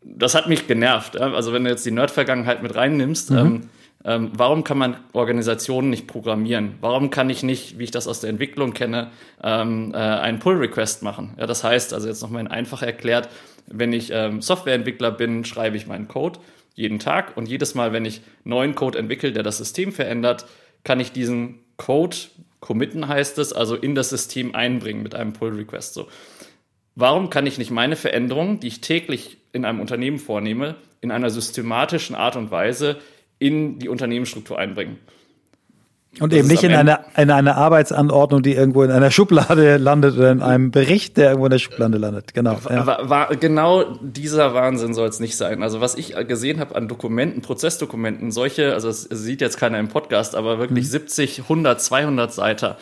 [0.02, 1.14] Das hat mich genervt.
[1.14, 1.32] Ja.
[1.32, 3.38] Also wenn du jetzt die Nerd-Vergangenheit mit reinnimmst, mhm.
[3.38, 3.60] ähm,
[4.04, 6.74] ähm, warum kann man Organisationen nicht programmieren?
[6.80, 9.10] Warum kann ich nicht, wie ich das aus der Entwicklung kenne,
[9.42, 11.34] ähm, äh, einen Pull-Request machen?
[11.38, 13.28] Ja, das heißt, also jetzt nochmal einfach erklärt,
[13.66, 16.38] wenn ich ähm, Softwareentwickler bin, schreibe ich meinen Code
[16.74, 20.46] jeden Tag und jedes Mal, wenn ich neuen Code entwickle, der das System verändert,
[20.84, 22.16] kann ich diesen Code
[22.60, 25.94] committen heißt es, also in das System einbringen mit einem Pull Request.
[25.94, 26.08] So.
[26.94, 31.30] Warum kann ich nicht meine Veränderungen, die ich täglich in einem Unternehmen vornehme, in einer
[31.30, 32.98] systematischen Art und Weise
[33.38, 34.98] in die Unternehmensstruktur einbringen?
[36.20, 40.16] Und das eben nicht in einer, in einer Arbeitsanordnung, die irgendwo in einer Schublade landet
[40.16, 42.34] oder in einem Bericht, der irgendwo in der Schublade landet.
[42.34, 42.58] Genau.
[42.68, 42.86] Ja.
[42.86, 45.62] War, war, genau dieser Wahnsinn soll es nicht sein.
[45.62, 49.88] Also was ich gesehen habe an Dokumenten, Prozessdokumenten, solche, also es sieht jetzt keiner im
[49.88, 50.90] Podcast, aber wirklich mhm.
[50.90, 52.74] 70, 100, 200 Seiten.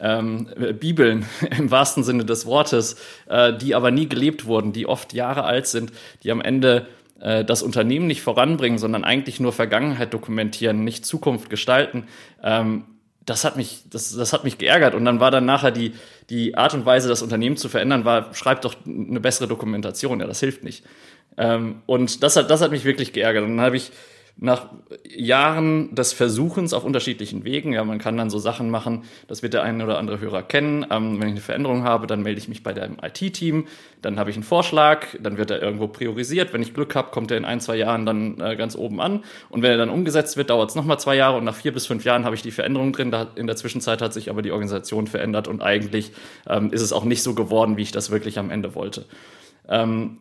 [0.00, 0.48] Ähm,
[0.78, 1.24] Bibeln
[1.58, 2.96] im wahrsten Sinne des Wortes,
[3.28, 6.86] äh, die aber nie gelebt wurden, die oft Jahre alt sind, die am Ende
[7.20, 12.06] äh, das Unternehmen nicht voranbringen, sondern eigentlich nur Vergangenheit dokumentieren, nicht Zukunft gestalten,
[12.42, 12.84] ähm,
[13.26, 14.94] das hat mich, das, das hat mich geärgert.
[14.94, 15.94] Und dann war dann nachher die,
[16.30, 20.20] die Art und Weise, das Unternehmen zu verändern, war, schreibt doch eine bessere Dokumentation.
[20.20, 20.84] Ja, das hilft nicht.
[21.36, 23.44] Ähm, und das hat, das hat mich wirklich geärgert.
[23.44, 23.92] Und dann habe ich
[24.36, 24.70] nach
[25.08, 29.54] Jahren des Versuchens auf unterschiedlichen Wegen, ja, man kann dann so Sachen machen, das wird
[29.54, 30.84] der eine oder andere Hörer kennen.
[30.90, 33.66] Ähm, wenn ich eine Veränderung habe, dann melde ich mich bei dem IT-Team,
[34.02, 36.52] dann habe ich einen Vorschlag, dann wird er irgendwo priorisiert.
[36.52, 39.22] Wenn ich Glück habe, kommt er in ein, zwei Jahren dann äh, ganz oben an.
[39.50, 41.86] Und wenn er dann umgesetzt wird, dauert es nochmal zwei Jahre und nach vier bis
[41.86, 43.12] fünf Jahren habe ich die Veränderung drin.
[43.12, 46.10] Da, in der Zwischenzeit hat sich aber die Organisation verändert und eigentlich
[46.48, 49.06] ähm, ist es auch nicht so geworden, wie ich das wirklich am Ende wollte.
[49.68, 50.18] Ähm,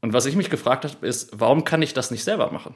[0.00, 2.74] und was ich mich gefragt habe, ist, warum kann ich das nicht selber machen?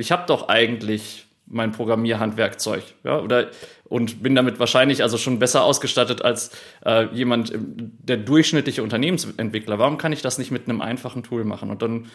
[0.00, 3.50] Ich habe doch eigentlich mein Programmierhandwerkzeug, ja, oder
[3.84, 6.52] und bin damit wahrscheinlich also schon besser ausgestattet als
[6.86, 9.80] äh, jemand, der durchschnittliche Unternehmensentwickler.
[9.80, 11.70] Warum kann ich das nicht mit einem einfachen Tool machen?
[11.70, 12.06] Und dann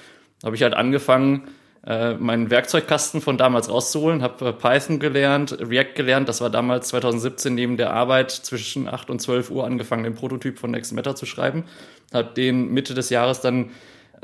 [0.41, 1.49] habe ich halt angefangen,
[1.85, 6.29] äh, meinen Werkzeugkasten von damals rauszuholen, habe äh, Python gelernt, React gelernt.
[6.29, 10.57] Das war damals 2017 neben der Arbeit zwischen 8 und 12 Uhr angefangen, den Prototyp
[10.57, 11.65] von Next Matter zu schreiben.
[12.13, 13.71] Habe den Mitte des Jahres dann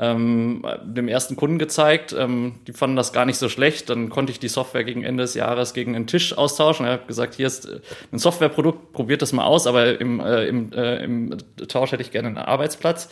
[0.02, 2.12] ähm, dem ersten Kunden gezeigt.
[2.18, 3.88] Ähm, die fanden das gar nicht so schlecht.
[3.88, 6.86] Dann konnte ich die Software gegen Ende des Jahres gegen einen Tisch austauschen.
[6.86, 7.78] Er hat gesagt, hier ist äh,
[8.10, 11.36] ein Softwareprodukt, probiert das mal aus, aber im, äh, im, äh, im
[11.68, 13.10] Tausch hätte ich gerne einen Arbeitsplatz.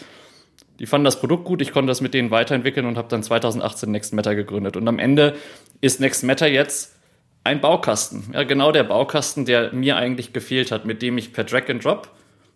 [0.81, 3.91] Die fanden das Produkt gut, ich konnte das mit denen weiterentwickeln und habe dann 2018
[3.91, 4.77] Next Matter gegründet.
[4.77, 5.37] Und am Ende
[5.81, 6.97] ist Next Matter jetzt
[7.45, 8.31] ein Baukasten.
[8.33, 11.85] Ja, genau der Baukasten, der mir eigentlich gefehlt hat, mit dem ich per Drag and
[11.85, 12.11] Drop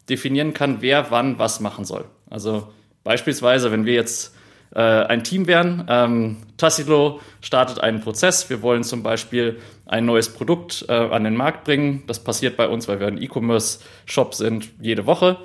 [0.09, 2.07] definieren kann, wer wann was machen soll.
[2.29, 2.69] Also
[3.05, 4.35] Beispielsweise, wenn wir jetzt
[4.75, 8.51] äh, ein Team wären, ähm, Tassilo startet einen Prozess.
[8.51, 12.03] Wir wollen zum Beispiel ein neues Produkt äh, an den Markt bringen.
[12.07, 15.39] Das passiert bei uns, weil wir ein E-Commerce-Shop sind, jede Woche.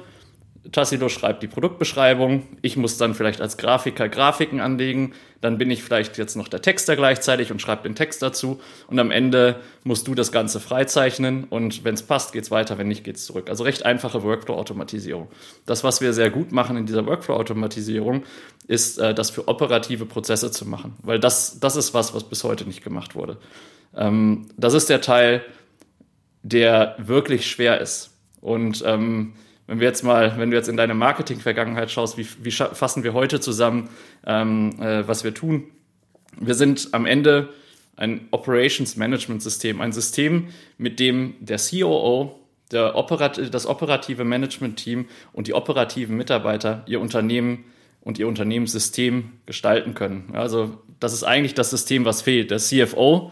[0.72, 2.44] Tassilo schreibt die Produktbeschreibung.
[2.62, 5.14] Ich muss dann vielleicht als Grafiker Grafiken anlegen.
[5.42, 8.60] Dann bin ich vielleicht jetzt noch der Texter gleichzeitig und schreibe den Text dazu.
[8.88, 11.46] Und am Ende musst du das Ganze freizeichnen.
[11.46, 12.78] Und wenn es passt, geht's weiter.
[12.78, 13.50] Wenn nicht, geht's zurück.
[13.50, 15.30] Also recht einfache Workflow-Automatisierung.
[15.66, 18.24] Das, was wir sehr gut machen in dieser Workflow-Automatisierung,
[18.68, 20.96] ist, äh, das für operative Prozesse zu machen.
[21.02, 23.38] Weil das, das ist was, was bis heute nicht gemacht wurde.
[23.96, 25.42] Ähm, das ist der Teil,
[26.44, 28.12] der wirklich schwer ist.
[28.42, 29.34] Und ähm,
[29.70, 33.14] wenn wir jetzt mal, wenn du jetzt in deine Marketing-Vergangenheit schaust, wie, wie fassen wir
[33.14, 33.90] heute zusammen,
[34.26, 35.66] ähm, äh, was wir tun?
[36.40, 37.50] Wir sind am Ende
[37.96, 40.48] ein Operations Management System, ein System,
[40.80, 42.40] mit dem der COO,
[42.72, 47.66] der Operat das operative Management-Team und die operativen Mitarbeiter ihr Unternehmen
[48.02, 50.32] und ihr Unternehmenssystem gestalten können.
[50.34, 52.50] Also das ist eigentlich das System, was fehlt.
[52.50, 53.32] Der CFO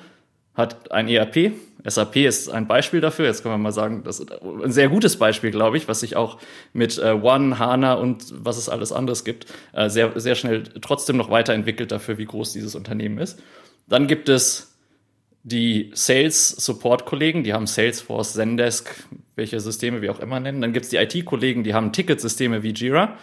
[0.53, 1.53] hat ein ERP.
[1.83, 3.25] SAP ist ein Beispiel dafür.
[3.25, 6.15] Jetzt können wir mal sagen, das ist ein sehr gutes Beispiel, glaube ich, was sich
[6.15, 6.39] auch
[6.73, 11.17] mit äh, One, HANA und was es alles anderes gibt, äh, sehr, sehr schnell trotzdem
[11.17, 13.39] noch weiterentwickelt dafür, wie groß dieses Unternehmen ist.
[13.87, 14.75] Dann gibt es
[15.43, 18.89] die Sales Support Kollegen, die haben Salesforce, Zendesk,
[19.35, 20.61] welche Systeme wir auch immer nennen.
[20.61, 23.17] Dann gibt es die IT Kollegen, die haben Ticketsysteme wie Jira.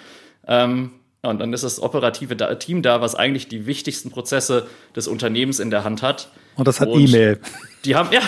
[0.46, 0.92] Ähm,
[1.30, 5.70] und dann ist das operative Team da, was eigentlich die wichtigsten Prozesse des Unternehmens in
[5.70, 6.28] der Hand hat.
[6.56, 7.40] Und das hat E-Mail.
[7.84, 8.20] Die haben, ja,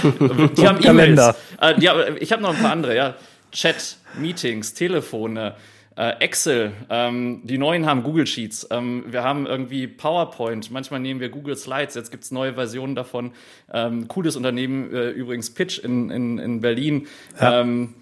[0.57, 1.35] die haben E-Mails.
[1.61, 3.15] Äh, ich habe noch ein paar andere, ja.
[3.53, 5.55] Chat, Meetings, Telefone,
[5.97, 11.21] äh, Excel, ähm, die neuen haben Google Sheets, ähm, wir haben irgendwie PowerPoint, manchmal nehmen
[11.21, 13.33] wir Google Slides, jetzt gibt's neue Versionen davon.
[13.73, 17.07] Ähm, cooles Unternehmen, äh, übrigens Pitch in, in, in Berlin.
[17.41, 17.63] Ja.
[17.63, 17.95] Ähm,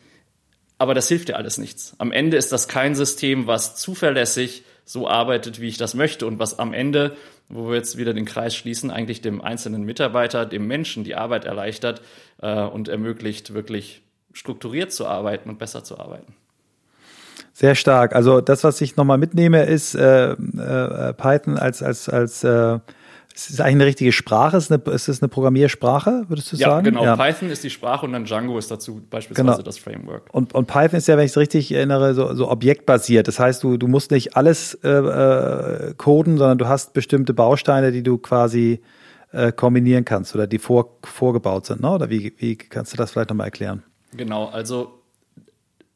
[0.77, 1.95] aber das hilft dir alles nichts.
[1.99, 6.39] Am Ende ist das kein System, was zuverlässig so arbeitet, wie ich das möchte und
[6.39, 7.17] was am Ende,
[7.49, 11.45] wo wir jetzt wieder den Kreis schließen, eigentlich dem einzelnen Mitarbeiter, dem Menschen die Arbeit
[11.45, 12.03] erleichtert
[12.43, 16.35] äh, und ermöglicht, wirklich strukturiert zu arbeiten und besser zu arbeiten.
[17.53, 18.15] Sehr stark.
[18.15, 22.81] Also das, was ich nochmal mitnehme, ist äh, äh, Python als als als äh,
[23.35, 24.57] es ist eigentlich eine richtige Sprache.
[24.57, 26.85] Ist, eine, ist es eine Programmiersprache, würdest du ja, sagen?
[26.85, 27.05] Genau.
[27.05, 27.25] Ja, genau.
[27.25, 29.63] Python ist die Sprache und dann Django ist dazu beispielsweise genau.
[29.63, 30.29] das Framework.
[30.33, 33.27] Und, und Python ist ja, wenn ich es richtig erinnere, so, so objektbasiert.
[33.27, 37.91] Das heißt, du, du musst nicht alles äh, äh, coden, sondern du hast bestimmte Bausteine,
[37.91, 38.81] die du quasi
[39.33, 41.83] äh, kombinieren kannst oder die vor, vorgebaut sind.
[41.83, 41.91] Ne?
[41.91, 43.83] Oder wie, wie kannst du das vielleicht nochmal erklären?
[44.17, 45.01] Genau, also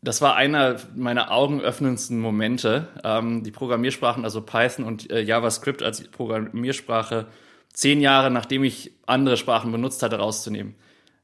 [0.01, 2.89] das war einer meiner augenöffnendsten Momente.
[3.03, 7.27] Ähm, die Programmiersprachen, also Python und äh, JavaScript als Programmiersprache,
[7.73, 10.75] zehn Jahre nachdem ich andere Sprachen benutzt hatte, rauszunehmen.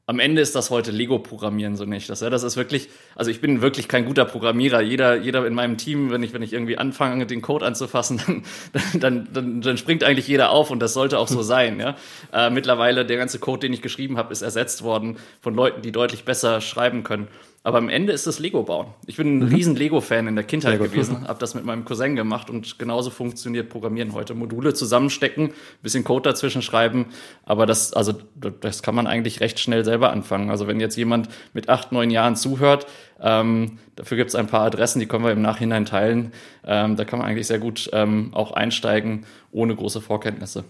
[0.07, 2.09] Am Ende ist das heute Lego-Programmieren so nicht.
[2.11, 4.79] Das, ja, das ist wirklich, also ich bin wirklich kein guter Programmierer.
[4.81, 8.21] Jeder, jeder in meinem Team, wenn ich, wenn ich irgendwie anfange, den Code anzufassen,
[8.73, 11.79] dann, dann, dann, dann springt eigentlich jeder auf und das sollte auch so sein.
[11.79, 11.95] Ja?
[12.31, 15.91] Äh, mittlerweile, der ganze Code, den ich geschrieben habe, ist ersetzt worden von Leuten, die
[15.91, 17.27] deutlich besser schreiben können.
[17.65, 18.89] Aber am Ende ist es Lego bauen.
[19.07, 19.47] Ich bin ein mhm.
[19.47, 23.69] riesen Lego-Fan in der Kindheit gewesen, habe das mit meinem Cousin gemacht und genauso funktioniert
[23.69, 24.35] Programmieren heute.
[24.35, 25.49] Module zusammenstecken,
[25.81, 27.07] bisschen Code dazwischen schreiben,
[27.43, 30.51] aber das, also das kann man eigentlich recht schnell selber anfangen.
[30.51, 32.85] Also wenn jetzt jemand mit acht, neun Jahren zuhört,
[33.19, 36.33] ähm, dafür gibt es ein paar Adressen, die können wir im Nachhinein teilen.
[36.67, 40.65] Ähm, da kann man eigentlich sehr gut ähm, auch einsteigen, ohne große Vorkenntnisse.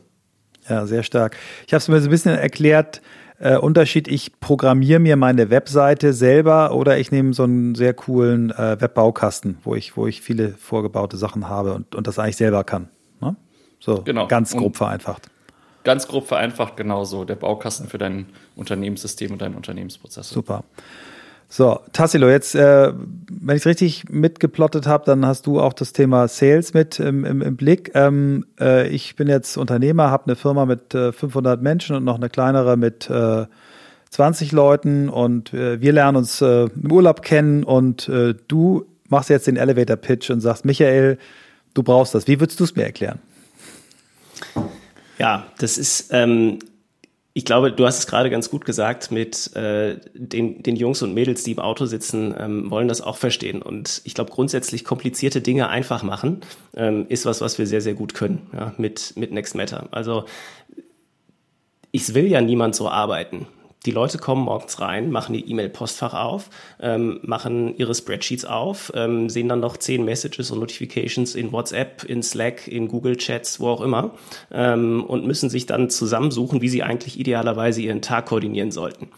[0.69, 1.35] Ja, sehr stark.
[1.67, 3.01] Ich habe es mir so ein bisschen erklärt,
[3.39, 8.51] äh, Unterschied, ich programmiere mir meine Webseite selber oder ich nehme so einen sehr coolen
[8.51, 12.63] äh, Webbaukasten, wo ich, wo ich viele vorgebaute Sachen habe und, und das eigentlich selber
[12.63, 12.89] kann.
[13.21, 13.35] Ne?
[13.79, 14.27] So, genau.
[14.27, 15.29] ganz grob und vereinfacht.
[15.83, 17.25] Ganz grob vereinfacht, genauso.
[17.25, 20.33] Der Baukasten für dein Unternehmenssystem und deine Unternehmensprozesse.
[20.33, 20.63] Super.
[21.47, 22.91] So, Tassilo, jetzt, äh,
[23.29, 27.23] wenn ich es richtig mitgeplottet habe, dann hast du auch das Thema Sales mit im,
[27.23, 27.91] im, im Blick.
[27.93, 32.15] Ähm, äh, ich bin jetzt Unternehmer, habe eine Firma mit äh, 500 Menschen und noch
[32.15, 33.45] eine kleinere mit äh,
[34.09, 39.29] 20 Leuten und äh, wir lernen uns äh, im Urlaub kennen und äh, du machst
[39.29, 41.17] jetzt den Elevator Pitch und sagst, Michael,
[41.73, 42.27] du brauchst das.
[42.27, 43.19] Wie würdest du es mir erklären?
[45.19, 46.59] Ja, das ist ähm,
[47.37, 51.13] ich glaube, du hast es gerade ganz gut gesagt mit äh, den, den Jungs und
[51.13, 53.61] Mädels, die im Auto sitzen, ähm, wollen das auch verstehen.
[53.61, 56.39] Und ich glaube, grundsätzlich komplizierte Dinge einfach machen,
[56.77, 59.89] ähm, ist was, was wir sehr, sehr gut können ja, mit, mit Next Matter.
[59.91, 60.23] Also
[61.91, 63.47] ich will ja niemand so arbeiten.
[63.85, 69.29] Die Leute kommen morgens rein, machen ihr E-Mail-Postfach auf, ähm, machen ihre Spreadsheets auf, ähm,
[69.29, 73.69] sehen dann noch zehn Messages und Notifications in WhatsApp, in Slack, in Google Chats, wo
[73.69, 74.11] auch immer
[74.51, 79.09] ähm, und müssen sich dann zusammensuchen, wie sie eigentlich idealerweise ihren Tag koordinieren sollten.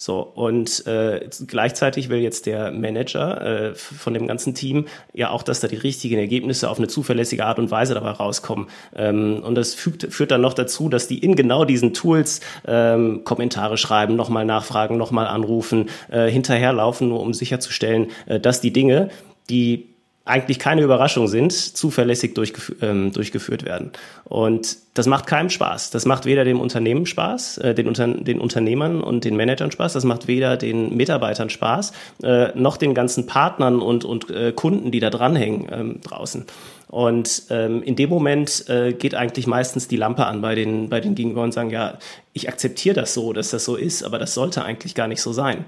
[0.00, 5.42] So, und äh, gleichzeitig will jetzt der Manager äh, von dem ganzen Team ja auch,
[5.42, 8.68] dass da die richtigen Ergebnisse auf eine zuverlässige Art und Weise dabei rauskommen.
[8.94, 13.24] Ähm, und das fügt, führt dann noch dazu, dass die in genau diesen Tools ähm,
[13.24, 19.08] Kommentare schreiben, nochmal nachfragen, nochmal anrufen, äh, hinterherlaufen, nur um sicherzustellen, äh, dass die Dinge,
[19.50, 19.97] die
[20.28, 23.92] eigentlich keine Überraschung sind, zuverlässig durchgef ähm, durchgeführt werden.
[24.24, 25.90] Und das macht keinem Spaß.
[25.90, 29.92] Das macht weder dem Unternehmen Spaß, äh, den, Unter den Unternehmern und den Managern Spaß,
[29.92, 34.90] das macht weder den Mitarbeitern Spaß, äh, noch den ganzen Partnern und, und äh, Kunden,
[34.90, 36.46] die da dranhängen ähm, draußen.
[36.88, 41.00] Und ähm, in dem Moment äh, geht eigentlich meistens die Lampe an bei den, bei
[41.00, 41.98] den Gegenüber und sagen, ja,
[42.32, 45.32] ich akzeptiere das so, dass das so ist, aber das sollte eigentlich gar nicht so
[45.32, 45.64] sein.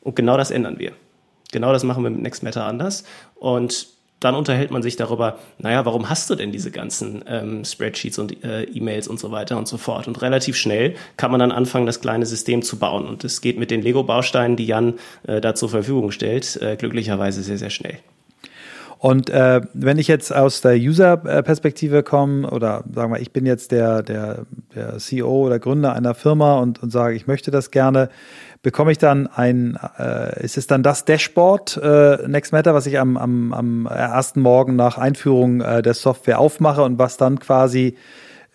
[0.00, 0.92] Und genau das ändern wir.
[1.52, 3.04] Genau das machen wir mit Next Matter anders.
[3.34, 3.88] Und
[4.20, 8.42] dann unterhält man sich darüber, naja, warum hast du denn diese ganzen ähm, Spreadsheets und
[8.44, 10.08] äh, E-Mails und so weiter und so fort.
[10.08, 13.06] Und relativ schnell kann man dann anfangen, das kleine System zu bauen.
[13.06, 14.94] Und es geht mit den Lego-Bausteinen, die Jan
[15.26, 17.98] äh, da zur Verfügung stellt, äh, glücklicherweise sehr, sehr schnell.
[18.98, 23.70] Und äh, wenn ich jetzt aus der User-Perspektive komme, oder sagen wir, ich bin jetzt
[23.70, 28.08] der, der, der CEO oder Gründer einer Firma und, und sage, ich möchte das gerne,
[28.66, 33.16] bekomme ich dann ein, äh, ist es dann das Dashboard äh, NextMatter, was ich am,
[33.16, 37.94] am, am ersten Morgen nach Einführung äh, der Software aufmache und was dann quasi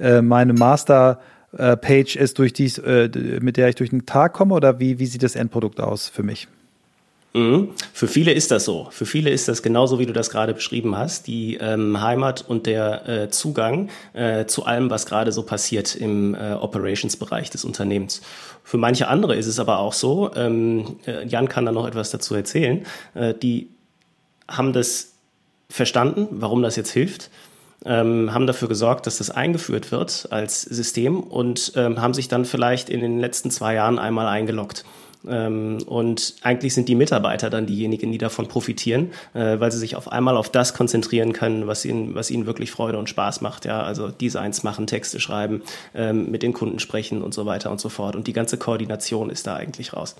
[0.01, 4.53] äh, meine Master-Page ist, durch dies, äh, mit der ich durch den Tag komme?
[4.53, 6.49] Oder wie, wie sieht das Endprodukt aus für mich?
[7.33, 7.69] Mhm.
[7.93, 8.87] Für viele ist das so.
[8.91, 11.27] Für viele ist das genauso, wie du das gerade beschrieben hast.
[11.27, 16.35] Die ähm, Heimat und der äh, Zugang äh, zu allem, was gerade so passiert im
[16.35, 18.21] äh, Operations-Bereich des Unternehmens.
[18.63, 22.11] Für manche andere ist es aber auch so, ähm, äh, Jan kann da noch etwas
[22.11, 23.69] dazu erzählen, äh, die
[24.47, 25.13] haben das
[25.69, 27.29] verstanden, warum das jetzt hilft
[27.85, 32.45] ähm, haben dafür gesorgt, dass das eingeführt wird als System und ähm, haben sich dann
[32.45, 34.85] vielleicht in den letzten zwei Jahren einmal eingeloggt.
[35.27, 39.95] Ähm, und eigentlich sind die Mitarbeiter dann diejenigen, die davon profitieren, äh, weil sie sich
[39.95, 43.65] auf einmal auf das konzentrieren können, was ihnen, was ihnen wirklich Freude und Spaß macht.
[43.65, 45.61] Ja, also Designs machen, Texte schreiben,
[45.93, 48.15] ähm, mit den Kunden sprechen und so weiter und so fort.
[48.15, 50.15] Und die ganze Koordination ist da eigentlich raus.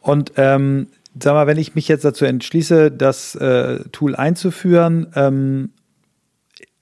[0.00, 0.88] Und ähm,
[1.18, 5.70] sag mal, wenn ich mich jetzt dazu entschließe, das äh, Tool einzuführen, ähm,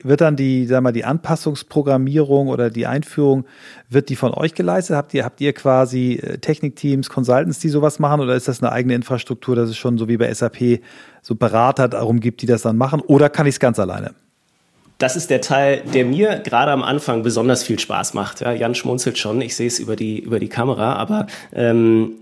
[0.03, 3.45] wird dann die, sag mal, die Anpassungsprogrammierung oder die Einführung,
[3.89, 4.97] wird die von euch geleistet?
[4.97, 8.73] Habt ihr, habt ihr quasi äh, Technikteams, Consultants, die sowas machen oder ist das eine
[8.73, 10.81] eigene Infrastruktur, dass es schon so wie bei SAP
[11.23, 14.15] so Berater darum gibt, die das dann machen oder kann ich es ganz alleine?
[15.01, 18.43] Das ist der Teil, der mir gerade am Anfang besonders viel Spaß macht.
[18.43, 22.17] Ja, Jan schmunzelt schon, ich sehe es über die, über die Kamera, aber ähm,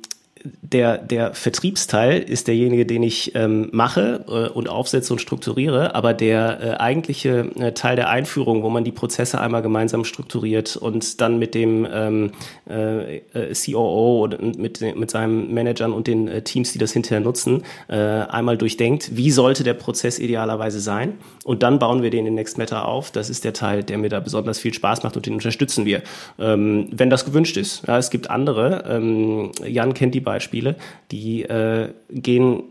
[0.45, 6.15] der, der Vertriebsteil ist derjenige, den ich ähm, mache äh, und aufsetze und strukturiere, aber
[6.15, 11.21] der äh, eigentliche äh, Teil der Einführung, wo man die Prozesse einmal gemeinsam strukturiert und
[11.21, 12.33] dann mit dem ähm,
[12.67, 13.21] äh,
[13.55, 17.97] COO und mit, mit seinen Managern und den äh, Teams, die das hinterher nutzen, äh,
[17.97, 22.87] einmal durchdenkt, wie sollte der Prozess idealerweise sein und dann bauen wir den in NextMatter
[22.87, 23.11] auf.
[23.11, 26.03] Das ist der Teil, der mir da besonders viel Spaß macht und den unterstützen wir,
[26.39, 27.87] ähm, wenn das gewünscht ist.
[27.87, 30.77] Ja, es gibt andere, ähm, Jan kennt die Beispiele,
[31.11, 32.65] die äh, gehen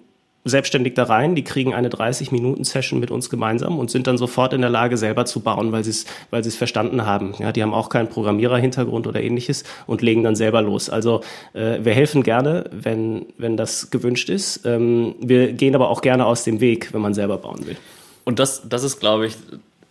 [0.49, 4.61] selbstständig da rein, die kriegen eine 30-Minuten-Session mit uns gemeinsam und sind dann sofort in
[4.61, 7.33] der Lage, selber zu bauen, weil sie es weil verstanden haben.
[7.39, 10.89] Ja, die haben auch keinen Programmierer-Hintergrund oder ähnliches und legen dann selber los.
[10.89, 11.21] Also
[11.53, 14.65] äh, wir helfen gerne, wenn, wenn das gewünscht ist.
[14.65, 17.77] Ähm, wir gehen aber auch gerne aus dem Weg, wenn man selber bauen will.
[18.23, 19.35] Und das, das ist, glaube ich,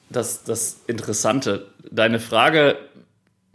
[0.09, 1.67] das, das Interessante.
[1.91, 2.77] Deine Frage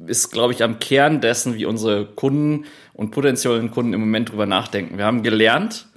[0.07, 2.65] ist, glaube ich, am Kern dessen, wie unsere Kunden
[3.01, 4.99] und potenziellen Kunden im Moment drüber nachdenken.
[4.99, 5.87] Wir haben gelernt,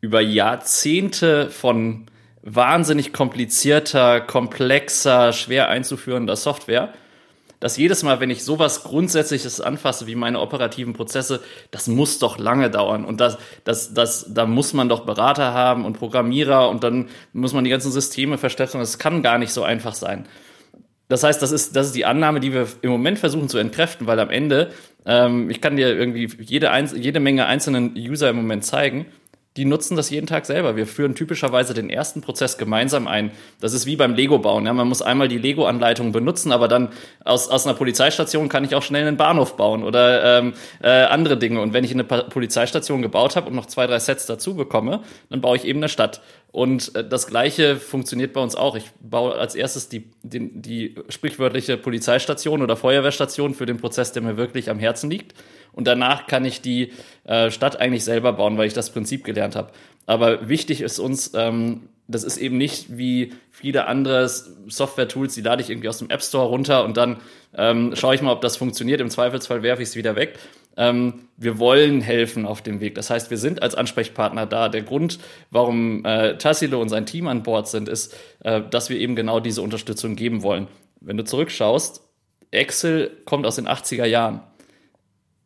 [0.00, 2.06] über Jahrzehnte von
[2.42, 6.92] wahnsinnig komplizierter, komplexer, schwer einzuführender Software,
[7.60, 12.36] dass jedes Mal, wenn ich sowas Grundsätzliches anfasse wie meine operativen Prozesse, das muss doch
[12.36, 13.04] lange dauern.
[13.04, 17.52] Und das, das, das, da muss man doch Berater haben und Programmierer und dann muss
[17.52, 18.80] man die ganzen Systeme verstärken.
[18.80, 20.26] Das kann gar nicht so einfach sein.
[21.10, 24.06] Das heißt, das ist, das ist die Annahme, die wir im Moment versuchen zu entkräften,
[24.06, 24.72] weil am Ende,
[25.06, 29.06] ähm, ich kann dir irgendwie jede, jede Menge einzelnen User im Moment zeigen,
[29.56, 30.76] die nutzen das jeden Tag selber.
[30.76, 33.32] Wir führen typischerweise den ersten Prozess gemeinsam ein.
[33.60, 34.64] Das ist wie beim Lego-Bauen.
[34.64, 36.90] Ja, man muss einmal die Lego-Anleitung benutzen, aber dann
[37.24, 41.36] aus, aus einer Polizeistation kann ich auch schnell einen Bahnhof bauen oder ähm, äh, andere
[41.36, 41.60] Dinge.
[41.60, 45.40] Und wenn ich eine Polizeistation gebaut habe und noch zwei, drei Sets dazu bekomme, dann
[45.40, 46.20] baue ich eben eine Stadt.
[46.52, 48.76] Und äh, das Gleiche funktioniert bei uns auch.
[48.76, 54.22] Ich baue als erstes die, die, die sprichwörtliche Polizeistation oder Feuerwehrstation für den Prozess, der
[54.22, 55.34] mir wirklich am Herzen liegt
[55.72, 56.92] und danach kann ich die
[57.24, 59.70] äh, Stadt eigentlich selber bauen, weil ich das Prinzip gelernt habe.
[60.06, 65.62] Aber wichtig ist uns, ähm, das ist eben nicht wie viele andere Software-Tools, die lade
[65.62, 67.18] ich irgendwie aus dem App Store runter und dann
[67.56, 69.00] ähm, schaue ich mal, ob das funktioniert.
[69.00, 70.38] Im Zweifelsfall werfe ich es wieder weg.
[70.76, 72.94] Ähm, wir wollen helfen auf dem Weg.
[72.94, 74.68] Das heißt, wir sind als Ansprechpartner da.
[74.68, 75.18] Der Grund,
[75.50, 79.40] warum äh, Tassilo und sein Team an Bord sind, ist, äh, dass wir eben genau
[79.40, 80.68] diese Unterstützung geben wollen.
[81.00, 82.02] Wenn du zurückschaust,
[82.50, 84.40] Excel kommt aus den 80er Jahren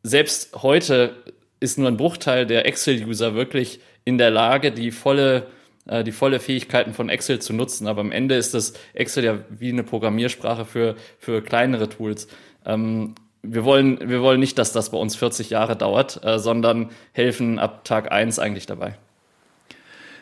[0.04, 1.16] selbst heute
[1.60, 5.46] ist nur ein Bruchteil der Excel-User wirklich in der Lage, die volle,
[5.86, 7.88] äh, die volle Fähigkeiten von Excel zu nutzen.
[7.88, 12.28] Aber am Ende ist das Excel ja wie eine Programmiersprache für, für kleinere Tools.
[12.66, 16.90] Ähm, wir wollen, wir wollen nicht, dass das bei uns 40 Jahre dauert, äh, sondern
[17.12, 18.96] helfen ab Tag eins eigentlich dabei.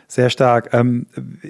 [0.07, 0.73] Sehr stark.
[0.73, 1.07] Ähm,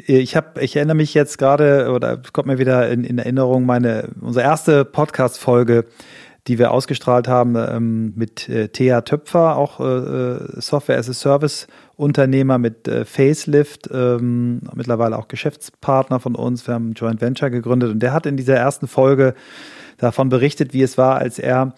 [0.07, 4.09] ich habe, ich erinnere mich jetzt gerade oder kommt mir wieder in, in Erinnerung meine
[4.21, 5.85] unsere erste Podcast-Folge
[6.47, 11.13] die wir ausgestrahlt haben ähm, mit äh, Thea Töpfer, auch äh, äh, Software as a
[11.13, 16.67] Service Unternehmer mit äh, Facelift, ähm, mittlerweile auch Geschäftspartner von uns.
[16.67, 19.35] Wir haben ein Joint Venture gegründet und der hat in dieser ersten Folge
[19.97, 21.75] davon berichtet, wie es war, als er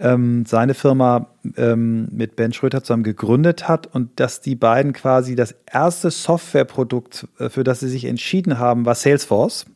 [0.00, 5.36] ähm, seine Firma ähm, mit Ben Schröter zusammen gegründet hat und dass die beiden quasi
[5.36, 9.66] das erste Softwareprodukt, äh, für das sie sich entschieden haben, war Salesforce.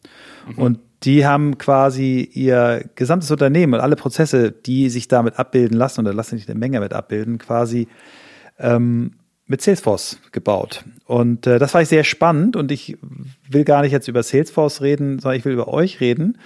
[0.48, 0.58] Mhm.
[0.58, 6.00] Und die haben quasi ihr gesamtes Unternehmen und alle Prozesse, die sich damit abbilden lassen,
[6.00, 7.88] oder lassen sich eine Menge mit abbilden, quasi
[8.58, 9.12] ähm,
[9.46, 10.85] mit Salesforce gebaut.
[11.04, 12.96] Und äh, das fand ich sehr spannend und ich
[13.48, 16.38] will gar nicht jetzt über Salesforce reden, sondern ich will über euch reden.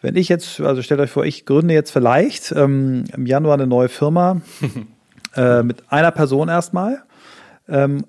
[0.00, 3.66] Wenn ich jetzt, also stellt euch vor, ich gründe jetzt vielleicht ähm, im Januar eine
[3.66, 4.40] neue Firma
[5.36, 7.02] äh, mit einer Person erstmal
[7.68, 8.06] Ähm,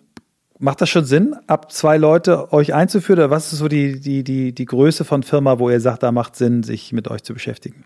[0.60, 3.20] macht das schon Sinn, ab zwei Leute euch einzuführen?
[3.20, 6.12] Oder was ist so die, die, die, die Größe von Firma, wo ihr sagt, da
[6.12, 7.86] macht Sinn, sich mit euch zu beschäftigen?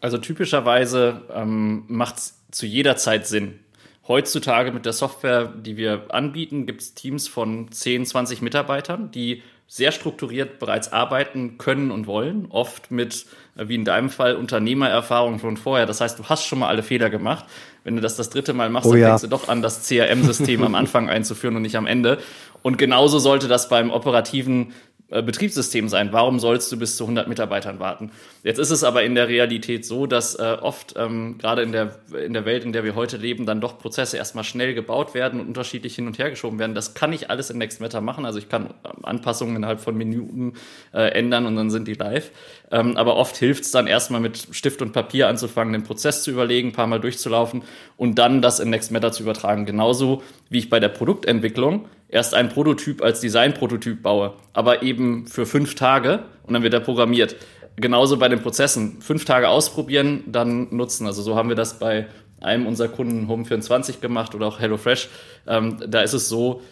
[0.00, 3.60] Also typischerweise ähm, macht es zu jeder Zeit Sinn.
[4.06, 9.42] Heutzutage mit der Software, die wir anbieten, gibt es Teams von 10, 20 Mitarbeitern, die
[9.68, 13.26] sehr strukturiert bereits arbeiten können und wollen, oft mit,
[13.56, 15.86] äh, wie in deinem Fall, Unternehmererfahrung von vorher.
[15.86, 17.46] Das heißt, du hast schon mal alle Fehler gemacht.
[17.86, 19.08] Wenn du das das dritte Mal machst, oh, dann ja.
[19.10, 22.18] fängst du doch an, das CRM-System am Anfang einzuführen und nicht am Ende.
[22.62, 24.72] Und genauso sollte das beim operativen
[25.08, 26.08] äh, Betriebssystem sein.
[26.10, 28.10] Warum sollst du bis zu 100 Mitarbeitern warten?
[28.42, 31.94] Jetzt ist es aber in der Realität so, dass äh, oft ähm, gerade in der,
[32.24, 35.38] in der Welt, in der wir heute leben, dann doch Prozesse erstmal schnell gebaut werden
[35.38, 36.74] und unterschiedlich hin und her geschoben werden.
[36.74, 38.26] Das kann ich alles in NextMatter machen.
[38.26, 40.54] Also ich kann ähm, Anpassungen innerhalb von Minuten
[40.92, 42.32] äh, ändern und dann sind die live.
[42.70, 46.30] Ähm, aber oft hilft es dann erstmal mit Stift und Papier anzufangen, den Prozess zu
[46.30, 47.62] überlegen, ein paar Mal durchzulaufen
[47.96, 49.66] und dann das in NextMatter zu übertragen.
[49.66, 55.46] Genauso wie ich bei der Produktentwicklung erst einen Prototyp als Designprototyp baue, aber eben für
[55.46, 57.36] fünf Tage und dann wird er programmiert.
[57.76, 59.02] Genauso bei den Prozessen.
[59.02, 61.06] Fünf Tage ausprobieren, dann nutzen.
[61.06, 62.06] Also so haben wir das bei
[62.40, 65.08] einem unserer Kunden Home24 gemacht oder auch HelloFresh.
[65.46, 66.62] Ähm, da ist es so,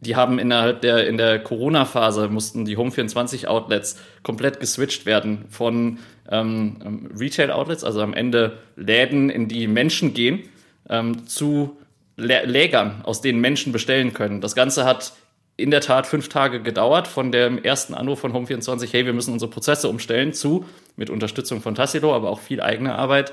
[0.00, 5.98] die haben innerhalb der, in der Corona-Phase mussten die Home24-Outlets komplett geswitcht werden von
[6.30, 10.44] ähm, Retail-Outlets, also am Ende Läden, in die Menschen gehen,
[10.88, 11.76] ähm, zu
[12.16, 14.40] Lägern, aus denen Menschen bestellen können.
[14.40, 15.12] Das Ganze hat
[15.56, 19.32] in der Tat fünf Tage gedauert, von dem ersten Anruf von Home24, hey, wir müssen
[19.32, 20.64] unsere Prozesse umstellen, zu,
[20.96, 23.32] mit Unterstützung von Tassilo, aber auch viel eigene Arbeit.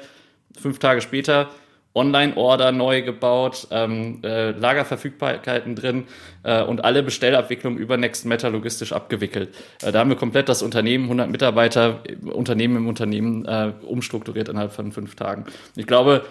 [0.60, 1.50] Fünf Tage später
[1.96, 6.04] Online-Order neu gebaut, ähm, äh, Lagerverfügbarkeiten drin
[6.44, 9.56] äh, und alle Bestellabwicklungen über NextMatter logistisch abgewickelt.
[9.82, 14.74] Äh, da haben wir komplett das Unternehmen, 100 Mitarbeiter, Unternehmen im Unternehmen äh, umstrukturiert innerhalb
[14.74, 15.46] von fünf Tagen.
[15.76, 16.26] Ich glaube,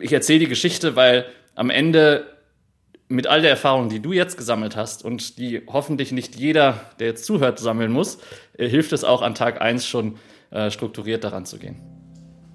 [0.00, 2.26] ich erzähle die Geschichte, weil am Ende
[3.08, 7.08] mit all der Erfahrung, die du jetzt gesammelt hast und die hoffentlich nicht jeder, der
[7.08, 8.18] jetzt zuhört, sammeln muss,
[8.58, 10.16] äh, hilft es auch an Tag 1 schon
[10.50, 11.93] äh, strukturiert daran zu gehen.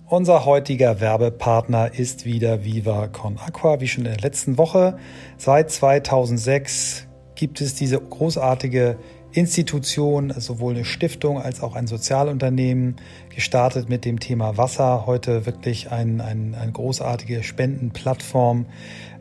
[0.09, 4.97] Unser heutiger Werbepartner ist wieder Viva Con Aqua, wie schon in der letzten Woche.
[5.37, 7.05] Seit 2006
[7.35, 8.97] gibt es diese großartige
[9.33, 12.95] Institution, sowohl eine Stiftung als auch ein Sozialunternehmen,
[13.29, 15.05] gestartet mit dem Thema Wasser.
[15.05, 18.65] Heute wirklich ein, ein, eine großartige Spendenplattform.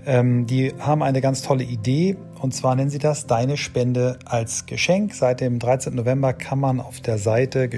[0.07, 4.64] Ähm, die haben eine ganz tolle Idee und zwar nennen sie das Deine Spende als
[4.64, 5.12] Geschenk.
[5.12, 5.95] Seit dem 13.
[5.95, 7.68] November kann man auf der Seite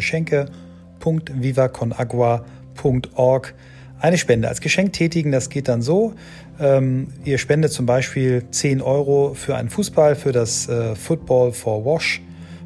[2.80, 3.54] geschenke.vivaconagua.org
[4.00, 5.30] eine Spende als Geschenk tätigen.
[5.30, 6.14] Das geht dann so.
[6.58, 11.84] Ähm, ihr spendet zum Beispiel 10 Euro für einen Fußball, für das äh, Football for
[11.84, 12.22] Wash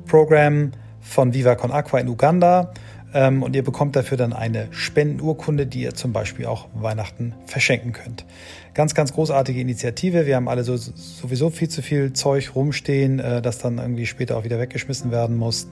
[0.06, 2.72] Programm von Viva Con Aqua in Uganda.
[3.12, 7.92] Ähm, und ihr bekommt dafür dann eine Spendenurkunde, die ihr zum Beispiel auch Weihnachten verschenken
[7.92, 8.24] könnt.
[8.72, 10.26] Ganz, ganz großartige Initiative.
[10.26, 14.36] Wir haben alle so, sowieso viel zu viel Zeug rumstehen, äh, das dann irgendwie später
[14.36, 15.68] auch wieder weggeschmissen werden muss.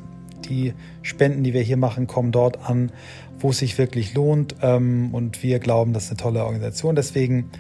[0.49, 2.91] Die Spenden, die wir hier machen, kommen dort an,
[3.39, 4.57] wo es sich wirklich lohnt.
[4.63, 6.95] Ähm, und wir glauben, das ist eine tolle Organisation.
[6.95, 7.51] Deswegen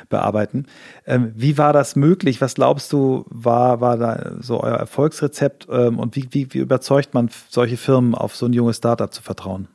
[0.09, 0.65] bearbeiten.
[1.05, 2.41] Ähm, wie war das möglich?
[2.41, 7.13] Was glaubst du, war, war da so euer Erfolgsrezept ähm, und wie, wie, wie überzeugt
[7.13, 9.67] man solche Firmen, auf so ein junges Startup zu vertrauen?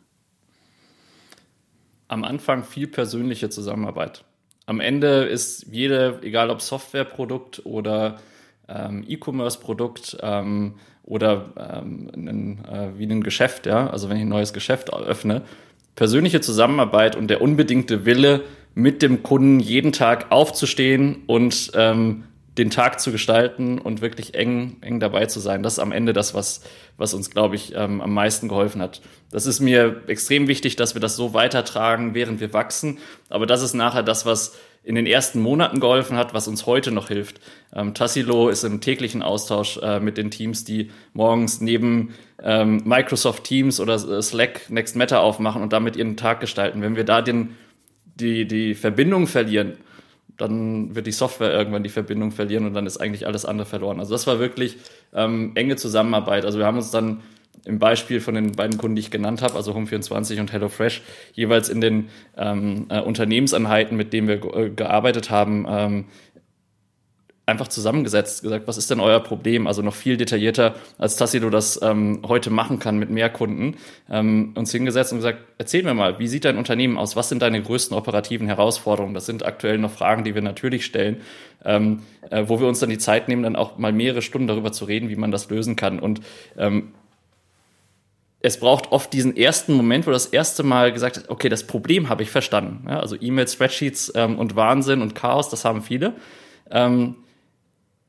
[2.08, 4.24] Am Anfang viel persönliche Zusammenarbeit.
[4.66, 8.18] Am Ende ist jede, egal ob Softwareprodukt oder
[8.68, 10.74] ähm, E-Commerce-Produkt, ähm,
[11.05, 15.42] oder ähm, ein, äh, wie ein Geschäft, ja, also wenn ich ein neues Geschäft eröffne,
[15.96, 18.42] persönliche Zusammenarbeit und der unbedingte Wille,
[18.74, 22.24] mit dem Kunden jeden Tag aufzustehen und ähm,
[22.59, 25.62] den Tag zu gestalten und wirklich eng, eng dabei zu sein.
[25.62, 26.62] Das ist am Ende das, was,
[26.96, 29.00] was uns, glaube ich, ähm, am meisten geholfen hat.
[29.30, 32.98] Das ist mir extrem wichtig, dass wir das so weitertragen, während wir wachsen.
[33.28, 34.55] Aber das ist nachher das, was
[34.85, 37.41] in den ersten Monaten geholfen hat, was uns heute noch hilft.
[37.74, 43.45] Ähm, Tassilo ist im täglichen Austausch äh, mit den Teams, die morgens neben ähm, Microsoft
[43.45, 46.82] Teams oder Slack Next Matter aufmachen und damit ihren Tag gestalten.
[46.82, 47.57] Wenn wir da den,
[48.14, 49.78] die, die Verbindung verlieren,
[50.37, 54.01] dann wird die Software irgendwann die Verbindung verlieren und dann ist eigentlich alles andere verloren.
[54.01, 54.76] Also das war wirklich
[55.14, 56.45] ähm, enge Zusammenarbeit.
[56.45, 57.22] Also wir haben uns dann
[57.64, 61.02] im Beispiel von den beiden Kunden, die ich genannt habe, also Home24 und HelloFresh,
[61.32, 66.04] jeweils in den ähm, äh, Unternehmenseinheiten, mit denen wir äh, gearbeitet haben, ähm,
[67.46, 69.66] einfach zusammengesetzt, gesagt, was ist denn euer Problem?
[69.66, 73.76] Also noch viel detaillierter, als Tassilo das ähm, heute machen kann mit mehr Kunden,
[74.10, 77.16] ähm, uns hingesetzt und gesagt, erzähl mir mal, wie sieht dein Unternehmen aus?
[77.16, 79.14] Was sind deine größten operativen Herausforderungen?
[79.14, 81.20] Das sind aktuell noch Fragen, die wir natürlich stellen,
[81.64, 82.00] ähm,
[82.30, 84.86] äh, wo wir uns dann die Zeit nehmen, dann auch mal mehrere Stunden darüber zu
[84.86, 85.98] reden, wie man das lösen kann.
[85.98, 86.22] Und
[86.56, 86.92] ähm,
[88.45, 92.11] es braucht oft diesen ersten Moment, wo das erste Mal gesagt hat, okay, das Problem
[92.11, 92.86] habe ich verstanden.
[92.86, 96.12] Ja, also E-Mail, Spreadsheets ähm, und Wahnsinn und Chaos, das haben viele.
[96.70, 97.16] Ähm,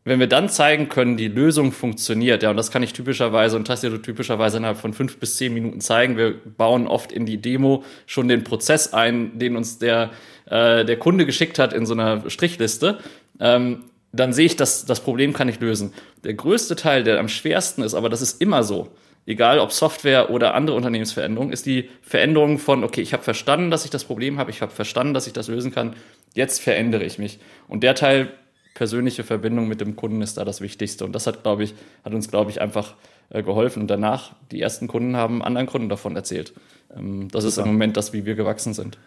[0.03, 3.65] wenn wir dann zeigen können, die Lösung funktioniert, ja, und das kann ich typischerweise und
[3.65, 6.17] Tassilo typischerweise innerhalb von fünf bis zehn Minuten zeigen.
[6.17, 10.11] Wir bauen oft in die Demo schon den Prozess ein, den uns der,
[10.47, 12.99] äh, der Kunde geschickt hat in so einer Strichliste.
[13.39, 15.93] Ähm, dann sehe ich, dass das Problem kann ich lösen.
[16.25, 18.89] Der größte Teil, der am schwersten ist, aber das ist immer so,
[19.25, 23.85] egal ob Software oder andere Unternehmensveränderungen, ist die Veränderung von, okay, ich habe verstanden, dass
[23.85, 25.95] ich das Problem habe, ich habe verstanden, dass ich das lösen kann,
[26.33, 27.39] jetzt verändere ich mich.
[27.67, 28.31] Und der Teil
[28.75, 31.05] persönliche Verbindung mit dem Kunden ist da das Wichtigste.
[31.05, 31.73] Und das hat, glaube ich,
[32.03, 32.93] hat uns, glaube ich, einfach
[33.29, 33.81] äh, geholfen.
[33.81, 36.53] Und danach, die ersten Kunden haben anderen Kunden davon erzählt.
[36.95, 37.49] Ähm, das Super.
[37.49, 38.97] ist im Moment das, wie wir gewachsen sind.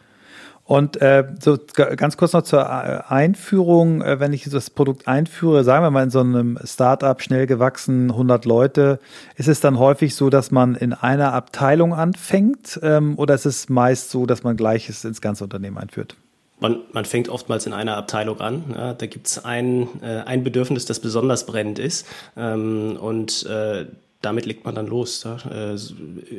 [0.68, 1.56] Und äh, so
[1.96, 6.02] ganz kurz noch zur äh, Einführung, äh, wenn ich das Produkt einführe, sagen wir mal
[6.02, 9.00] in so einem Startup schnell gewachsen, 100 Leute,
[9.36, 13.70] ist es dann häufig so, dass man in einer Abteilung anfängt ähm, oder ist es
[13.70, 16.16] meist so, dass man gleiches ins ganze Unternehmen einführt?
[16.60, 18.64] Man, man fängt oftmals in einer Abteilung an.
[18.76, 22.06] Ja, da gibt es ein, äh, ein Bedürfnis, das besonders brennend ist.
[22.36, 23.86] Ähm, und äh,
[24.20, 25.24] damit legt man dann los.
[25.24, 25.76] Äh,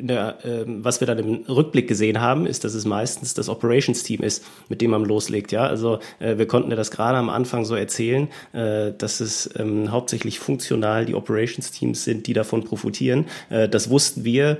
[0.02, 4.22] der, ähm, was wir dann im Rückblick gesehen haben, ist, dass es meistens das Operations-Team
[4.22, 5.54] ist, mit dem man loslegt.
[5.54, 9.50] Ja, also äh, wir konnten ja das gerade am Anfang so erzählen, äh, dass es
[9.58, 13.26] ähm, hauptsächlich funktional die Operations-Teams sind, die davon profitieren.
[13.50, 14.58] das wussten wir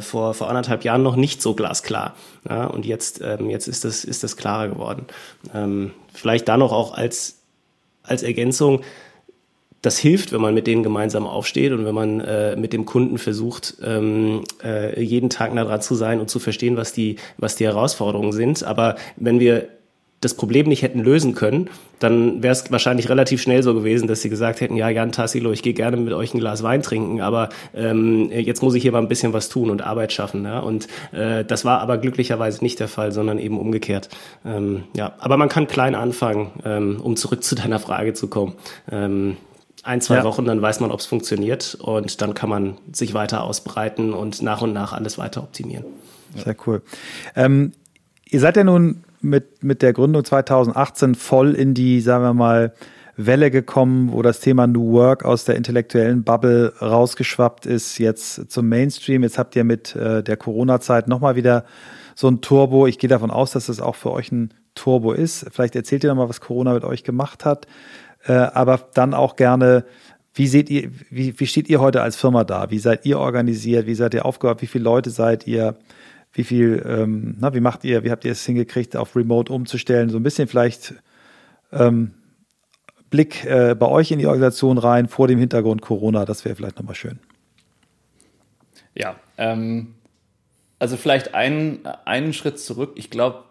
[0.00, 2.14] vor, vor anderthalb Jahren noch nicht so glasklar.
[2.48, 5.06] Ja, und jetzt, ähm, jetzt ist das, ist das klarer geworden.
[6.12, 7.38] vielleicht da noch auch als,
[8.02, 8.82] als Ergänzung,
[9.82, 13.18] das hilft, wenn man mit denen gemeinsam aufsteht und wenn man äh, mit dem Kunden
[13.18, 17.56] versucht, ähm, äh, jeden Tag nah dran zu sein und zu verstehen, was die, was
[17.56, 18.64] die Herausforderungen sind.
[18.64, 19.68] Aber wenn wir
[20.20, 21.70] das Problem nicht hätten lösen können,
[22.00, 25.52] dann wäre es wahrscheinlich relativ schnell so gewesen, dass sie gesagt hätten, ja, Jan Tassilo,
[25.52, 28.90] ich gehe gerne mit euch ein Glas Wein trinken, aber ähm, jetzt muss ich hier
[28.90, 30.44] mal ein bisschen was tun und Arbeit schaffen.
[30.44, 30.58] Ja?
[30.58, 34.08] Und äh, das war aber glücklicherweise nicht der Fall, sondern eben umgekehrt.
[34.44, 38.54] Ähm, ja, aber man kann klein anfangen, ähm, um zurück zu deiner Frage zu kommen.
[38.90, 39.36] Ähm,
[39.88, 40.24] ein, zwei ja.
[40.24, 44.42] Wochen, dann weiß man, ob es funktioniert und dann kann man sich weiter ausbreiten und
[44.42, 45.84] nach und nach alles weiter optimieren.
[46.36, 46.82] Sehr cool.
[47.34, 47.72] Ähm,
[48.26, 52.74] ihr seid ja nun mit, mit der Gründung 2018 voll in die, sagen wir mal,
[53.16, 58.68] Welle gekommen, wo das Thema New Work aus der intellektuellen Bubble rausgeschwappt ist, jetzt zum
[58.68, 59.24] Mainstream.
[59.24, 61.64] Jetzt habt ihr mit äh, der Corona-Zeit nochmal wieder
[62.14, 62.86] so ein Turbo.
[62.86, 65.46] Ich gehe davon aus, dass das auch für euch ein Turbo ist.
[65.50, 67.66] Vielleicht erzählt ihr nochmal, was Corona mit euch gemacht hat.
[68.24, 69.84] Äh, aber dann auch gerne,
[70.34, 72.70] wie seht ihr, wie, wie steht ihr heute als Firma da?
[72.70, 73.86] Wie seid ihr organisiert?
[73.86, 74.62] Wie seid ihr aufgebaut?
[74.62, 75.76] Wie viele Leute seid ihr?
[76.32, 80.10] Wie viel, ähm, na, wie macht ihr, wie habt ihr es hingekriegt, auf Remote umzustellen?
[80.10, 80.94] So ein bisschen vielleicht
[81.72, 82.12] ähm,
[83.10, 86.76] Blick äh, bei euch in die Organisation rein vor dem Hintergrund Corona, das wäre vielleicht
[86.76, 87.18] nochmal schön.
[88.94, 89.94] Ja, ähm,
[90.78, 92.92] also vielleicht einen, einen Schritt zurück.
[92.96, 93.44] Ich glaube,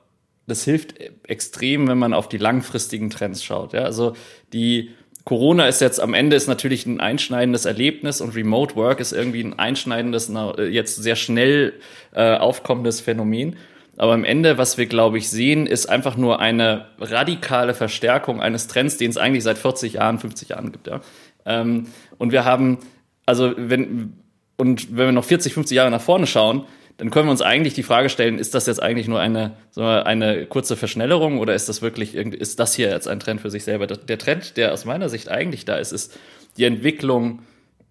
[0.48, 0.95] das hilft
[1.28, 3.74] extrem, wenn man auf die langfristigen Trends schaut.
[3.74, 4.14] Ja, also
[4.54, 4.91] die
[5.26, 9.43] Corona ist jetzt am Ende ist natürlich ein einschneidendes Erlebnis und Remote Work ist irgendwie
[9.43, 10.32] ein einschneidendes,
[10.72, 11.74] jetzt sehr schnell
[12.14, 13.58] äh, aufkommendes Phänomen.
[13.98, 18.68] Aber am Ende, was wir, glaube ich, sehen, ist einfach nur eine radikale Verstärkung eines
[18.68, 20.88] Trends, den es eigentlich seit 40 Jahren, 50 Jahren gibt.
[20.88, 21.02] Ja.
[21.45, 21.88] Ähm,
[22.18, 22.78] und wir haben,
[23.26, 24.14] also wenn,
[24.56, 26.66] und wenn wir noch 40, 50 Jahre nach vorne schauen,
[26.98, 29.84] dann können wir uns eigentlich die Frage stellen, ist das jetzt eigentlich nur eine, so
[29.84, 33.64] eine kurze Verschnellerung oder ist das wirklich, ist das hier jetzt ein Trend für sich
[33.64, 33.86] selber?
[33.86, 36.18] Der Trend, der aus meiner Sicht eigentlich da ist, ist
[36.58, 37.43] die Entwicklung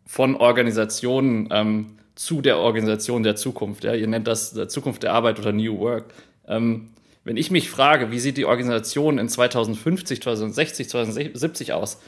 [0.06, 3.84] von Organisationen ähm, zu der Organisation der Zukunft.
[3.84, 3.94] Ja?
[3.94, 6.12] Ihr nennt das der Zukunft der Arbeit oder New Work.
[6.48, 6.88] Ähm,
[7.22, 12.00] wenn ich mich frage, wie sieht die Organisation in 2050, 2060, 2070 aus?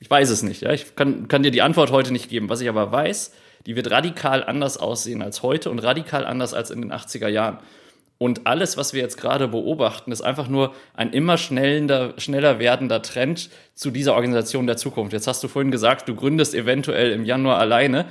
[0.00, 0.62] Ich weiß es nicht.
[0.62, 0.72] Ja?
[0.72, 2.48] Ich kann, kann dir die Antwort heute nicht geben.
[2.48, 3.32] Was ich aber weiß,
[3.66, 7.58] die wird radikal anders aussehen als heute und radikal anders als in den 80er Jahren.
[8.22, 13.02] Und alles, was wir jetzt gerade beobachten, ist einfach nur ein immer schneller, schneller werdender
[13.02, 15.12] Trend zu dieser Organisation der Zukunft.
[15.12, 18.06] Jetzt hast du vorhin gesagt, du gründest eventuell im Januar alleine.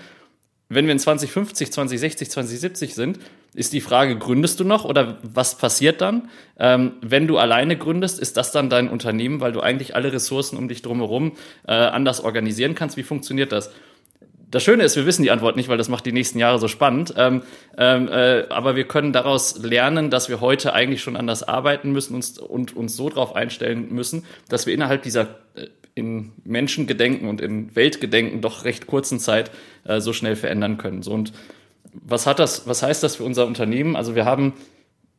[0.68, 3.20] Wenn wir in 2050, 2060, 2070 sind,
[3.54, 6.30] ist die Frage, gründest du noch oder was passiert dann?
[6.60, 10.58] Ähm, wenn du alleine gründest, ist das dann dein Unternehmen, weil du eigentlich alle Ressourcen
[10.58, 11.34] um dich drumherum
[11.68, 12.97] äh, anders organisieren kannst?
[12.97, 13.72] Wie funktioniert das?
[14.52, 16.68] Das Schöne ist, wir wissen die Antwort nicht, weil das macht die nächsten Jahre so
[16.68, 17.14] spannend.
[17.18, 17.43] Ähm,
[17.78, 22.16] ähm, äh, aber wir können daraus lernen, dass wir heute eigentlich schon anders arbeiten müssen
[22.16, 27.41] und, und uns so darauf einstellen müssen, dass wir innerhalb dieser äh, in Menschengedenken und
[27.41, 29.52] in Weltgedenken doch recht kurzen Zeit
[29.86, 31.02] äh, so schnell verändern können.
[31.02, 31.32] So und
[31.93, 32.68] was hat das?
[32.68, 33.95] Was heißt das für unser Unternehmen?
[33.95, 34.54] Also wir haben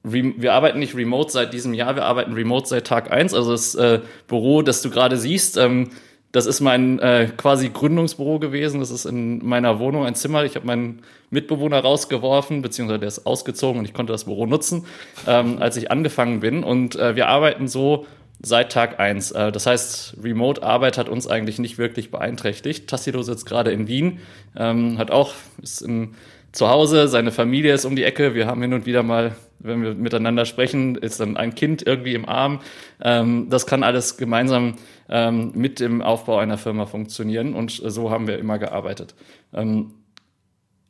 [0.04, 3.34] wir arbeiten nicht remote seit diesem Jahr, wir arbeiten remote seit Tag eins.
[3.34, 5.90] Also das äh, Büro, das du gerade siehst, ähm,
[6.32, 8.80] das ist mein äh, quasi Gründungsbüro gewesen.
[8.80, 10.44] Das ist in meiner Wohnung ein Zimmer.
[10.44, 14.86] Ich habe meinen Mitbewohner rausgeworfen, beziehungsweise der ist ausgezogen und ich konnte das Büro nutzen,
[15.26, 16.64] ähm, als ich angefangen bin.
[16.64, 18.06] Und äh, wir arbeiten so
[18.42, 19.30] seit Tag eins.
[19.30, 22.88] Äh, das heißt, Remote-Arbeit hat uns eigentlich nicht wirklich beeinträchtigt.
[22.88, 24.20] Tassilo sitzt gerade in Wien,
[24.56, 26.14] ähm, hat auch, ist in,
[26.50, 28.34] zu Hause, seine Familie ist um die Ecke.
[28.34, 32.14] Wir haben hin und wieder mal wenn wir miteinander sprechen, ist dann ein Kind irgendwie
[32.14, 32.60] im Arm.
[33.00, 34.74] Ähm, das kann alles gemeinsam
[35.08, 39.14] ähm, mit dem Aufbau einer Firma funktionieren und so haben wir immer gearbeitet.
[39.52, 39.94] Ähm,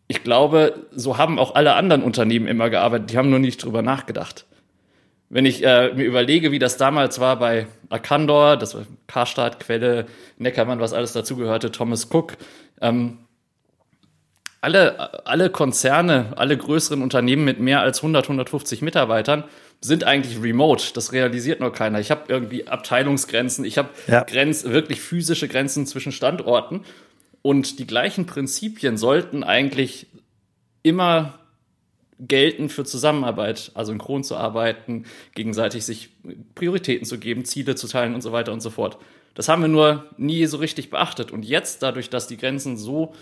[0.09, 3.83] ich glaube, so haben auch alle anderen Unternehmen immer gearbeitet, die haben nur nicht drüber
[3.83, 4.47] nachgedacht.
[5.31, 10.05] Wenn ich äh, mir überlege, wie das damals war bei Arcandor, das war Karstadt, Quelle,
[10.37, 12.37] Neckermann, was alles dazugehörte, Thomas Cook,
[12.83, 13.18] ähm,
[14.62, 19.44] alle, alle Konzerne, alle größeren Unternehmen mit mehr als 100, 150 Mitarbeitern
[19.80, 20.92] sind eigentlich remote.
[20.94, 21.98] Das realisiert nur keiner.
[21.98, 24.22] Ich habe irgendwie Abteilungsgrenzen, ich habe ja.
[24.22, 26.84] Grenz, wirklich physische Grenzen zwischen Standorten.
[27.42, 30.06] Und die gleichen Prinzipien sollten eigentlich
[30.84, 31.40] immer
[32.20, 36.10] gelten für Zusammenarbeit, also synchron zu arbeiten, gegenseitig sich
[36.54, 38.96] Prioritäten zu geben, Ziele zu teilen und so weiter und so fort.
[39.34, 41.32] Das haben wir nur nie so richtig beachtet.
[41.32, 43.12] Und jetzt, dadurch, dass die Grenzen so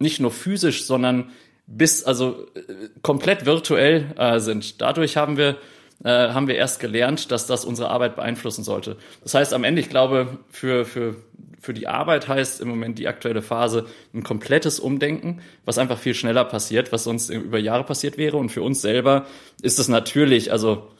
[0.00, 1.30] nicht nur physisch, sondern
[1.66, 4.80] bis, also äh, komplett virtuell äh, sind.
[4.80, 5.58] Dadurch haben wir,
[6.02, 8.96] äh, haben wir erst gelernt, dass das unsere Arbeit beeinflussen sollte.
[9.22, 11.16] Das heißt, am Ende, ich glaube, für, für,
[11.60, 16.14] für die Arbeit heißt im Moment die aktuelle Phase ein komplettes Umdenken, was einfach viel
[16.14, 18.36] schneller passiert, was sonst über Jahre passiert wäre.
[18.36, 19.26] Und für uns selber
[19.62, 20.90] ist es natürlich, also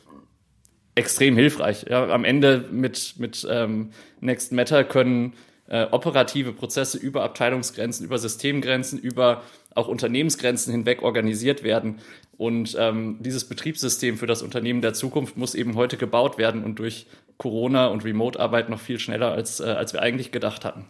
[0.94, 1.86] extrem hilfreich.
[1.88, 3.90] Ja, am Ende mit, mit ähm,
[4.20, 5.32] Next Matter können
[5.70, 9.42] äh, operative Prozesse über Abteilungsgrenzen, über Systemgrenzen, über
[9.74, 12.00] auch Unternehmensgrenzen hinweg organisiert werden.
[12.36, 16.78] Und ähm, dieses Betriebssystem für das Unternehmen der Zukunft muss eben heute gebaut werden und
[16.78, 17.06] durch
[17.38, 20.86] Corona und Remote-Arbeit noch viel schneller, als, äh, als wir eigentlich gedacht hatten.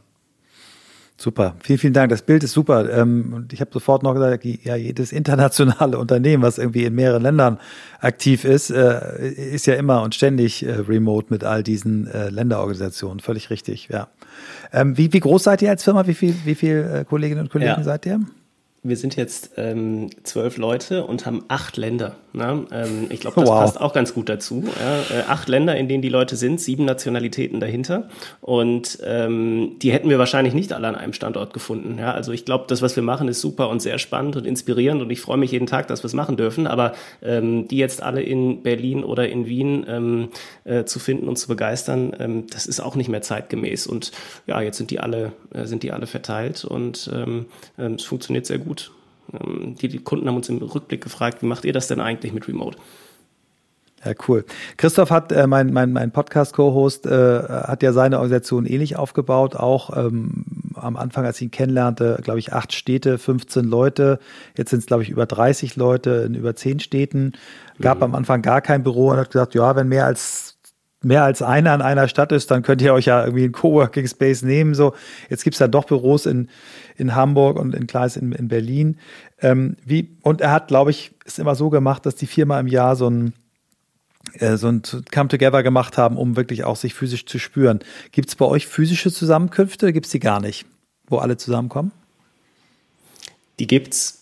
[1.21, 2.09] Super, vielen, vielen Dank.
[2.09, 2.91] Das Bild ist super.
[2.91, 7.21] Ähm, und ich habe sofort noch gesagt, ja, jedes internationale Unternehmen, was irgendwie in mehreren
[7.21, 7.59] Ländern
[8.01, 13.21] aktiv ist, äh, ist ja immer und ständig äh, remote mit all diesen äh, Länderorganisationen.
[13.21, 14.09] Völlig richtig, ja.
[14.73, 16.07] Ähm, wie, wie groß seid ihr als Firma?
[16.07, 17.83] Wie viel, wie viel Kolleginnen und Kollegen ja.
[17.83, 18.21] seid ihr?
[18.83, 22.17] Wir sind jetzt ähm, zwölf Leute und haben acht Länder.
[22.33, 22.65] Ne?
[22.73, 23.61] Ähm, ich glaube, das wow.
[23.61, 24.65] passt auch ganz gut dazu.
[24.81, 25.19] Ja?
[25.19, 28.09] Äh, acht Länder, in denen die Leute sind, sieben Nationalitäten dahinter.
[28.41, 31.99] Und ähm, die hätten wir wahrscheinlich nicht alle an einem Standort gefunden.
[31.99, 32.13] Ja?
[32.13, 35.03] Also ich glaube, das, was wir machen, ist super und sehr spannend und inspirierend.
[35.03, 36.67] Und ich freue mich jeden Tag, dass wir es machen dürfen.
[36.67, 40.29] Aber ähm, die jetzt alle in Berlin oder in Wien ähm,
[40.65, 43.87] äh, zu finden und zu begeistern, ähm, das ist auch nicht mehr zeitgemäß.
[43.87, 44.13] Und
[44.47, 47.11] ja, jetzt sind die alle, äh, sind die alle verteilt und
[47.77, 48.71] es funktioniert sehr gut
[49.33, 52.49] die, die Kunden haben uns im Rückblick gefragt, wie macht ihr das denn eigentlich mit
[52.49, 52.79] Remote?
[54.05, 54.47] Ja, cool.
[54.79, 59.57] Christoph hat, äh, mein, mein, mein Podcast-Co-Host, äh, hat ja seine Organisation ähnlich aufgebaut.
[59.57, 64.19] Auch ähm, am Anfang, als ich ihn kennenlernte, glaube ich, acht Städte, 15 Leute.
[64.57, 67.33] Jetzt sind es, glaube ich, über 30 Leute in über zehn Städten.
[67.79, 68.05] Gab mhm.
[68.05, 70.50] am Anfang gar kein Büro und hat gesagt, ja, wenn mehr als
[71.03, 74.07] mehr als einer in einer Stadt ist, dann könnt ihr euch ja irgendwie einen Coworking
[74.07, 74.75] Space nehmen.
[74.75, 74.95] So,
[75.29, 76.49] jetzt gibt's dann doch Büros in,
[76.97, 78.99] in Hamburg und in Kleis in, in Berlin.
[79.41, 82.67] Ähm, wie, und er hat, glaube ich, es immer so gemacht, dass die viermal im
[82.67, 83.33] Jahr so ein
[84.35, 87.81] äh, so ein Come-Together gemacht haben, um wirklich auch sich physisch zu spüren.
[88.13, 89.93] Gibt's bei euch physische Zusammenkünfte?
[89.93, 90.67] Gibt's die gar nicht,
[91.09, 91.93] wo alle zusammenkommen?
[93.59, 94.20] Die gibt's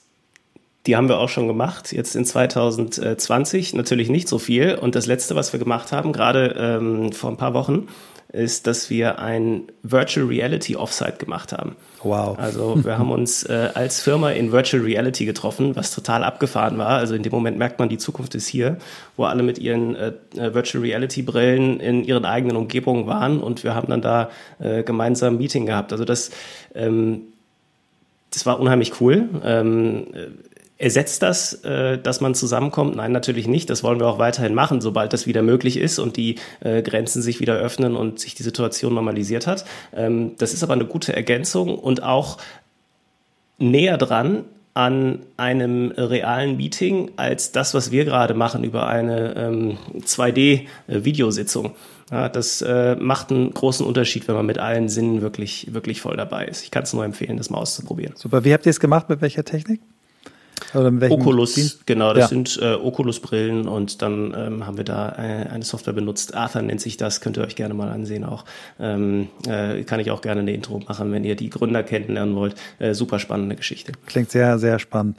[0.88, 4.74] die haben wir auch schon gemacht, jetzt in 2020 natürlich nicht so viel.
[4.74, 7.88] Und das Letzte, was wir gemacht haben, gerade ähm, vor ein paar Wochen,
[8.32, 11.76] ist, dass wir ein Virtual Reality Offsite gemacht haben.
[12.02, 12.38] Wow.
[12.38, 16.96] Also wir haben uns äh, als Firma in Virtual Reality getroffen, was total abgefahren war.
[16.96, 18.78] Also in dem Moment merkt man, die Zukunft ist hier,
[19.16, 23.62] wo alle mit ihren äh, äh Virtual Reality Brillen in ihren eigenen Umgebungen waren und
[23.62, 25.92] wir haben dann da äh, gemeinsam ein Meeting gehabt.
[25.92, 26.30] Also das,
[26.74, 27.24] ähm,
[28.30, 29.28] das war unheimlich cool.
[29.44, 30.06] Ähm,
[30.80, 32.94] Ersetzt das, äh, dass man zusammenkommt?
[32.94, 33.68] Nein, natürlich nicht.
[33.68, 37.20] Das wollen wir auch weiterhin machen, sobald das wieder möglich ist und die äh, Grenzen
[37.20, 39.64] sich wieder öffnen und sich die Situation normalisiert hat.
[39.92, 42.38] Ähm, das ist aber eine gute Ergänzung und auch
[43.58, 49.78] näher dran an einem realen Meeting als das, was wir gerade machen über eine ähm,
[49.96, 51.74] 2D-Videositzung.
[52.12, 56.16] Ja, das äh, macht einen großen Unterschied, wenn man mit allen Sinnen wirklich, wirklich voll
[56.16, 56.62] dabei ist.
[56.62, 58.14] Ich kann es nur empfehlen, das mal auszuprobieren.
[58.16, 58.44] Super.
[58.44, 59.08] Wie habt ihr es gemacht?
[59.08, 59.80] Mit welcher Technik?
[60.74, 61.86] Oculus, Dienst?
[61.86, 62.28] genau, das ja.
[62.28, 66.34] sind äh, Oculus-Brillen und dann ähm, haben wir da eine, äh, eine, Software benutzt.
[66.34, 68.44] Arthur nennt sich das, könnt ihr euch gerne mal ansehen auch.
[68.78, 72.54] Ähm, äh, kann ich auch gerne eine Intro machen, wenn ihr die Gründer kennenlernen wollt.
[72.78, 73.92] Äh, super spannende Geschichte.
[74.06, 75.16] Klingt sehr, sehr spannend.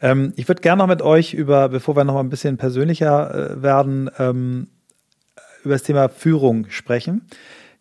[0.00, 3.52] Ähm, ich würde gerne noch mit euch über, bevor wir noch mal ein bisschen persönlicher
[3.52, 4.68] äh, werden, ähm,
[5.64, 7.22] über das Thema Führung sprechen.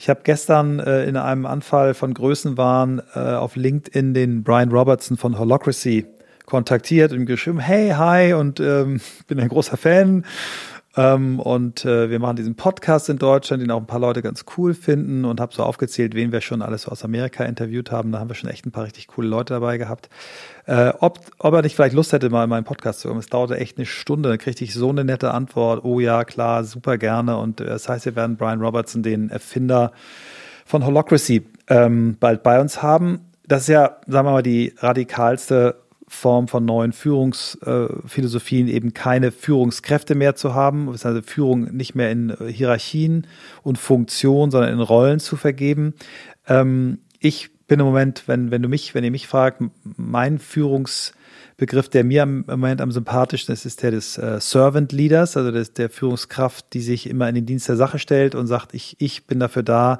[0.03, 5.15] Ich habe gestern äh, in einem Anfall von Größenwahn äh, auf LinkedIn den Brian Robertson
[5.15, 6.05] von Holocracy
[6.45, 10.25] kontaktiert und geschrieben, hey, hi, und ähm, bin ein großer Fan.
[10.95, 14.45] Ähm, und äh, wir machen diesen Podcast in Deutschland, den auch ein paar Leute ganz
[14.57, 18.11] cool finden und habe so aufgezählt, wen wir schon alles so aus Amerika interviewt haben.
[18.11, 20.09] Da haben wir schon echt ein paar richtig coole Leute dabei gehabt.
[20.65, 23.19] Äh, ob, ob er nicht vielleicht Lust hätte, mal in meinen Podcast zu kommen.
[23.19, 25.83] Es dauerte echt eine Stunde, dann kriegte ich so eine nette Antwort.
[25.83, 27.37] Oh ja, klar, super gerne.
[27.37, 29.93] Und äh, das heißt, wir werden Brian Robertson, den Erfinder
[30.65, 33.21] von Holocracy, ähm, bald bei uns haben.
[33.47, 35.82] Das ist ja, sagen wir mal, die radikalste
[36.13, 42.35] Form von neuen Führungsphilosophien eben keine Führungskräfte mehr zu haben, also Führung nicht mehr in
[42.47, 43.27] Hierarchien
[43.63, 45.95] und Funktionen, sondern in Rollen zu vergeben.
[46.47, 51.13] Ähm, ich bin im Moment, wenn, wenn du mich, wenn ihr mich fragt, mein Führungs
[51.57, 55.51] Begriff, der mir im Moment am sympathischsten ist, ist der des äh, Servant Leaders, also
[55.51, 58.95] des, der Führungskraft, die sich immer in den Dienst der Sache stellt und sagt, ich,
[58.99, 59.99] ich bin dafür da,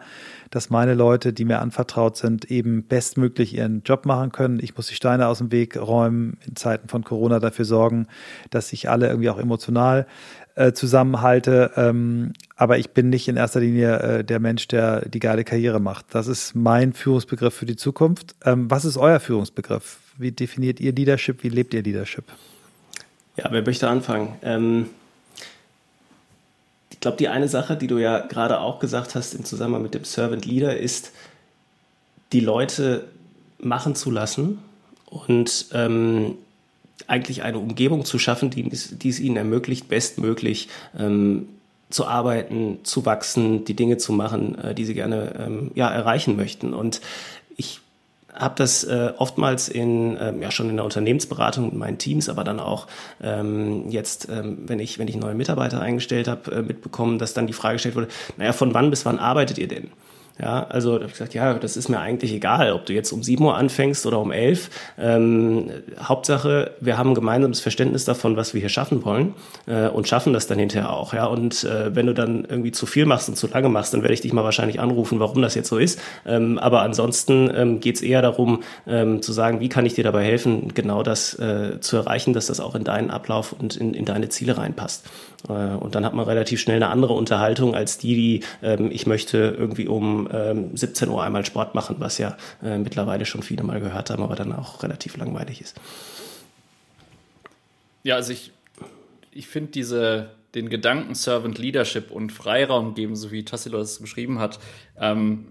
[0.50, 4.60] dass meine Leute, die mir anvertraut sind, eben bestmöglich ihren Job machen können.
[4.62, 8.08] Ich muss die Steine aus dem Weg räumen, in Zeiten von Corona dafür sorgen,
[8.50, 10.08] dass sich alle irgendwie auch emotional
[10.56, 11.72] äh, zusammenhalte.
[11.76, 15.80] Ähm, aber ich bin nicht in erster Linie äh, der Mensch, der die geile Karriere
[15.80, 16.06] macht.
[16.12, 18.36] Das ist mein Führungsbegriff für die Zukunft.
[18.46, 20.03] Ähm, was ist euer Führungsbegriff?
[20.18, 21.44] Wie definiert ihr Leadership?
[21.44, 22.26] Wie lebt ihr Leadership?
[23.38, 24.36] Ja, wer möchte anfangen?
[24.44, 24.90] Ähm,
[26.92, 29.94] ich glaube, die eine Sache, die du ja gerade auch gesagt hast im Zusammenhang mit
[29.94, 31.12] dem Servant Leader, ist,
[32.32, 33.08] die Leute
[33.60, 34.60] machen zu lassen
[35.06, 36.36] und ähm,
[37.08, 41.48] eigentlich eine Umgebung zu schaffen, die, die es ihnen ermöglicht, bestmöglich ähm,
[41.90, 46.36] zu arbeiten, zu wachsen, die Dinge zu machen, äh, die sie gerne ähm, ja, erreichen
[46.36, 46.74] möchten.
[46.74, 47.02] Und
[47.56, 47.82] ich
[48.34, 52.44] habe das äh, oftmals in ähm, ja schon in der Unternehmensberatung mit meinen Teams, aber
[52.44, 52.88] dann auch
[53.22, 57.48] ähm, jetzt, ähm, wenn ich wenn ich neue Mitarbeiter eingestellt habe, äh, mitbekommen, dass dann
[57.48, 58.08] die Frage gestellt wurde:
[58.38, 59.92] Naja, von wann bis wann arbeitet ihr denn?
[60.40, 63.12] Ja, also da habe ich gesagt, ja, das ist mir eigentlich egal, ob du jetzt
[63.12, 64.70] um 7 Uhr anfängst oder um 11.
[64.98, 65.70] Ähm,
[66.00, 69.36] Hauptsache, wir haben ein gemeinsames Verständnis davon, was wir hier schaffen wollen
[69.68, 71.14] äh, und schaffen das dann hinterher auch.
[71.14, 74.02] Ja, und äh, wenn du dann irgendwie zu viel machst und zu lange machst, dann
[74.02, 76.00] werde ich dich mal wahrscheinlich anrufen, warum das jetzt so ist.
[76.26, 80.04] Ähm, aber ansonsten ähm, geht es eher darum, ähm, zu sagen, wie kann ich dir
[80.04, 83.94] dabei helfen, genau das äh, zu erreichen, dass das auch in deinen Ablauf und in,
[83.94, 85.06] in deine Ziele reinpasst.
[85.48, 89.08] Äh, und dann hat man relativ schnell eine andere Unterhaltung als die, die ähm, ich
[89.08, 93.64] möchte irgendwie um ähm, 17 Uhr einmal Sport machen, was ja äh, mittlerweile schon viele
[93.64, 95.80] mal gehört haben, aber dann auch relativ langweilig ist.
[98.04, 98.52] Ja, also ich,
[99.32, 104.40] ich finde diese den Gedanken Servant Leadership und Freiraum geben, so wie Tassilo es beschrieben
[104.40, 104.60] hat,
[105.00, 105.48] ähm,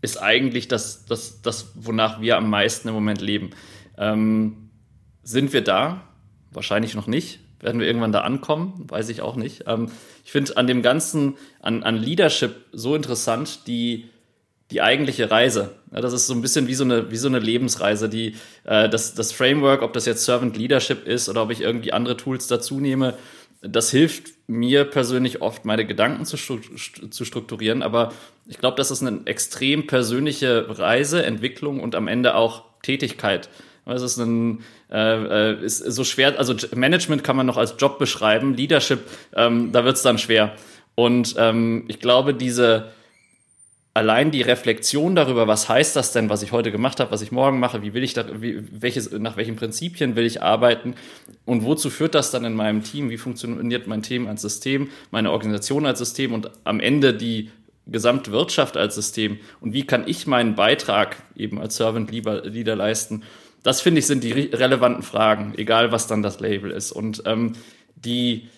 [0.00, 3.50] ist eigentlich das, das, das, wonach wir am meisten im Moment leben.
[3.98, 4.70] Ähm,
[5.22, 6.02] sind wir da?
[6.52, 7.40] Wahrscheinlich noch nicht.
[7.60, 8.84] Werden wir irgendwann da ankommen?
[8.88, 9.64] Weiß ich auch nicht.
[9.66, 9.90] Ähm,
[10.24, 14.10] ich finde an dem Ganzen, an, an Leadership so interessant, die,
[14.70, 15.72] die eigentliche Reise.
[15.92, 18.08] Ja, das ist so ein bisschen wie so eine, wie so eine Lebensreise.
[18.08, 21.92] Die, äh, das, das Framework, ob das jetzt Servant Leadership ist oder ob ich irgendwie
[21.92, 23.14] andere Tools dazu nehme,
[23.62, 27.82] das hilft mir persönlich oft, meine Gedanken zu, zu strukturieren.
[27.82, 28.12] Aber
[28.46, 33.48] ich glaube, das ist eine extrem persönliche Reise, Entwicklung und am Ende auch Tätigkeit.
[33.86, 37.98] Es ist ein, äh, äh, ist so schwer, also Management kann man noch als Job
[37.98, 39.00] beschreiben, Leadership,
[39.34, 40.52] ähm, da wird es dann schwer.
[40.94, 42.92] Und ähm, ich glaube, diese
[43.96, 47.32] allein die Reflexion darüber, was heißt das denn, was ich heute gemacht habe, was ich
[47.32, 50.94] morgen mache, wie will ich da, wie, welches, nach welchen Prinzipien will ich arbeiten
[51.46, 55.30] und wozu führt das dann in meinem Team, wie funktioniert mein Team als System, meine
[55.30, 57.50] Organisation als System und am Ende die
[57.86, 63.22] gesamte Wirtschaft als System und wie kann ich meinen Beitrag eben als Servant Leader leisten
[63.66, 66.92] das finde ich sind die relevanten Fragen, egal was dann das Label ist.
[66.92, 67.54] Und ähm,
[67.96, 68.48] die,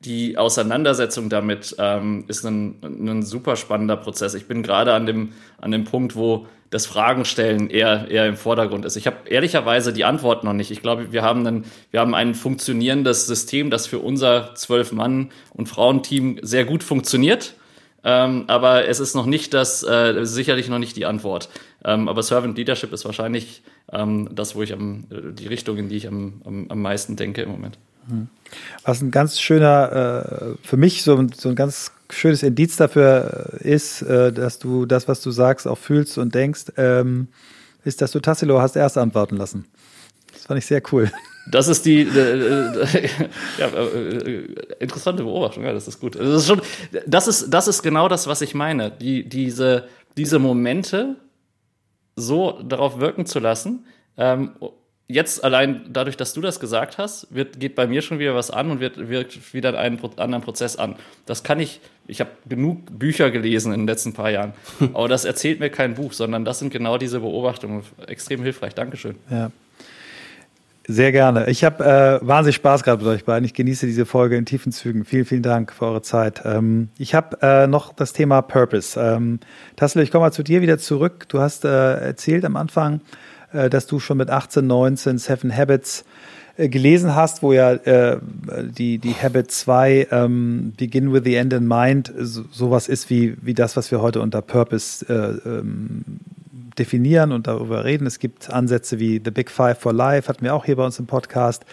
[0.00, 4.32] die Auseinandersetzung damit ähm, ist ein, ein super spannender Prozess.
[4.32, 8.86] Ich bin gerade an dem, an dem Punkt, wo das Fragenstellen eher, eher im Vordergrund
[8.86, 8.96] ist.
[8.96, 10.70] Ich habe ehrlicherweise die Antwort noch nicht.
[10.70, 15.68] Ich glaube, wir haben, wir haben ein funktionierendes System, das für unser zwölf Mann- und
[15.68, 17.52] Frauenteam sehr gut funktioniert.
[18.02, 21.50] Ähm, aber es ist noch nicht das, äh, sicherlich noch nicht die Antwort.
[21.84, 23.62] Ähm, aber Servant Leadership ist wahrscheinlich
[23.92, 27.42] ähm, das, wo ich am, die Richtung, in die ich am, am, am meisten denke
[27.42, 27.78] im Moment.
[28.08, 28.28] Hm.
[28.84, 34.02] Was ein ganz schöner, äh, für mich so, so ein ganz schönes Indiz dafür ist,
[34.02, 37.28] äh, dass du das, was du sagst, auch fühlst und denkst, ähm,
[37.84, 39.66] ist, dass du Tassilo hast erst antworten lassen.
[40.32, 41.10] Das fand ich sehr cool.
[41.50, 43.08] Das ist die äh, äh,
[43.58, 46.16] ja, äh, interessante Beobachtung, ja, das ist gut.
[46.16, 46.60] Das ist, schon,
[47.06, 48.90] das, ist, das ist genau das, was ich meine.
[48.90, 51.16] Die, diese, diese Momente
[52.18, 54.52] so darauf wirken zu lassen, ähm,
[55.08, 58.50] jetzt allein dadurch, dass du das gesagt hast, wird, geht bei mir schon wieder was
[58.50, 60.96] an und wird, wirkt wieder einen anderen Prozess an.
[61.24, 64.52] Das kann ich, ich habe genug Bücher gelesen in den letzten paar Jahren,
[64.92, 67.82] aber das erzählt mir kein Buch, sondern das sind genau diese Beobachtungen.
[68.06, 68.74] Extrem hilfreich.
[68.74, 69.16] Dankeschön.
[69.30, 69.50] Ja.
[70.90, 71.50] Sehr gerne.
[71.50, 73.44] Ich habe äh, wahnsinnig Spaß gerade mit euch beiden.
[73.44, 75.04] Ich genieße diese Folge in tiefen Zügen.
[75.04, 76.40] Vielen, vielen Dank für eure Zeit.
[76.46, 78.98] Ähm, ich habe äh, noch das Thema Purpose.
[78.98, 79.38] Ähm,
[79.76, 81.26] Tassel, ich komme mal zu dir wieder zurück.
[81.28, 83.02] Du hast äh, erzählt am Anfang,
[83.52, 86.06] äh, dass du schon mit 18, 19 Seven Habits
[86.56, 88.18] äh, gelesen hast, wo ja äh,
[88.62, 93.36] die, die Habit 2 ähm, Begin with the End in Mind so, sowas ist wie,
[93.42, 96.02] wie das, was wir heute unter Purpose äh, ähm,
[96.78, 98.06] definieren und darüber reden.
[98.06, 100.98] Es gibt Ansätze wie The Big Five for Life, hatten wir auch hier bei uns
[100.98, 101.64] im Podcast.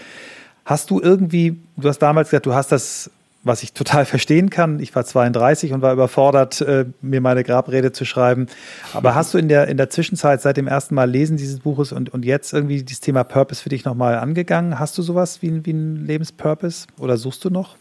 [0.65, 3.11] Hast du irgendwie, du hast damals gesagt, du hast das
[3.45, 4.79] was ich total verstehen kann.
[4.79, 8.47] Ich war 32 und war überfordert, äh, mir meine Grabrede zu schreiben.
[8.93, 11.93] Aber hast du in der, in der Zwischenzeit seit dem ersten Mal Lesen dieses Buches
[11.93, 14.79] und, und jetzt irgendwie das Thema Purpose für dich nochmal angegangen?
[14.79, 17.77] Hast du sowas wie, wie ein Lebenspurpose oder suchst du noch?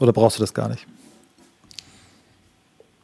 [0.00, 0.86] Oder brauchst du das gar nicht?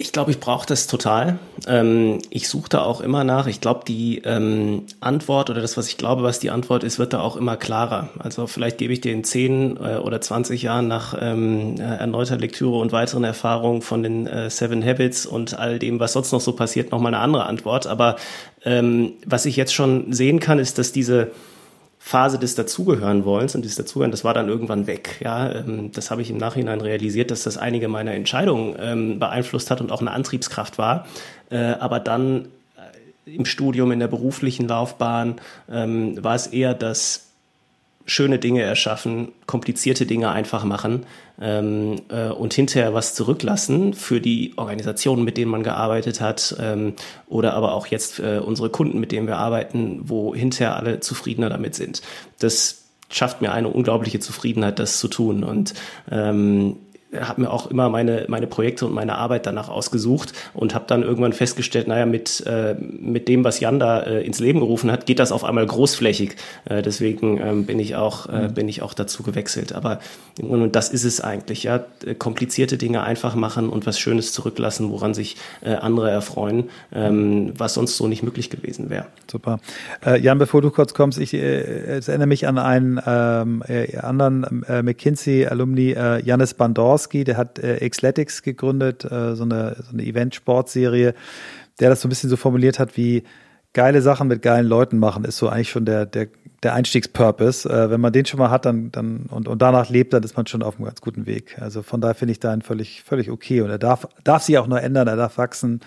[0.02, 1.38] Ich glaube, ich brauche das total.
[1.66, 3.46] Ähm, ich suche da auch immer nach.
[3.46, 7.12] Ich glaube, die ähm, Antwort oder das, was ich glaube, was die Antwort ist, wird
[7.12, 8.08] da auch immer klarer.
[8.18, 12.38] Also vielleicht gebe ich dir in 10 äh, oder 20 Jahren nach ähm, äh, erneuter
[12.38, 16.40] Lektüre und weiteren Erfahrungen von den äh, Seven Habits und all dem, was sonst noch
[16.40, 17.86] so passiert, nochmal eine andere Antwort.
[17.86, 18.16] Aber
[18.64, 21.30] ähm, was ich jetzt schon sehen kann, ist, dass diese
[22.02, 25.20] Phase des Dazugehören wollens und dieses Dazugehören, das war dann irgendwann weg.
[25.20, 29.70] Ja, ähm, das habe ich im Nachhinein realisiert, dass das einige meiner Entscheidungen ähm, beeinflusst
[29.70, 31.06] hat und auch eine Antriebskraft war.
[31.50, 32.46] Äh, aber dann
[33.26, 35.40] äh, im Studium, in der beruflichen Laufbahn
[35.70, 37.29] ähm, war es eher das
[38.06, 41.06] schöne Dinge erschaffen, komplizierte Dinge einfach machen
[41.40, 46.94] ähm, äh, und hinterher was zurücklassen für die Organisationen, mit denen man gearbeitet hat ähm,
[47.28, 51.50] oder aber auch jetzt äh, unsere Kunden, mit denen wir arbeiten, wo hinterher alle zufriedener
[51.50, 52.02] damit sind.
[52.38, 55.74] Das schafft mir eine unglaubliche Zufriedenheit, das zu tun und
[56.10, 56.76] ähm,
[57.18, 61.02] habe mir auch immer meine, meine Projekte und meine Arbeit danach ausgesucht und habe dann
[61.02, 65.06] irgendwann festgestellt, naja, mit, äh, mit dem, was Jan da äh, ins Leben gerufen hat,
[65.06, 66.36] geht das auf einmal großflächig.
[66.66, 68.54] Äh, deswegen ähm, bin ich auch, äh, mhm.
[68.54, 69.72] bin ich auch dazu gewechselt.
[69.72, 69.98] Aber
[70.40, 71.84] und das ist es eigentlich, ja.
[72.18, 77.74] Komplizierte Dinge einfach machen und was Schönes zurücklassen, woran sich äh, andere erfreuen, ähm, was
[77.74, 79.06] sonst so nicht möglich gewesen wäre.
[79.30, 79.60] Super.
[80.04, 84.64] Äh, Jan, bevor du kurz kommst, ich äh, erinnere mich an einen ähm, äh, anderen
[84.64, 89.92] äh, McKinsey-Alumni, äh, Janis Bandors, Jaworski, der hat äh, Xletics gegründet, äh, so eine, so
[89.92, 91.14] eine Event-Sportserie,
[91.78, 93.22] der das so ein bisschen so formuliert hat wie
[93.72, 96.28] geile Sachen mit geilen Leuten machen, ist so eigentlich schon der, der,
[96.62, 97.68] der Einstiegspurpose.
[97.68, 100.36] Äh, wenn man den schon mal hat dann, dann und, und danach lebt, dann ist
[100.36, 101.56] man schon auf einem ganz guten Weg.
[101.60, 103.60] Also von daher finde ich da einen völlig, völlig okay.
[103.60, 105.80] Und er darf, darf sich auch nur ändern, er darf wachsen.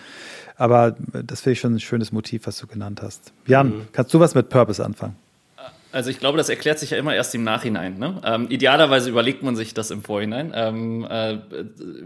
[0.56, 3.34] Aber das finde ich schon ein schönes Motiv, was du genannt hast.
[3.48, 3.82] Jan, mhm.
[3.92, 5.16] kannst du was mit Purpose anfangen?
[5.94, 8.00] Also ich glaube, das erklärt sich ja immer erst im Nachhinein.
[8.00, 8.20] Ne?
[8.26, 10.52] Ähm, idealerweise überlegt man sich das im Vorhinein.
[10.56, 11.38] Ähm, äh,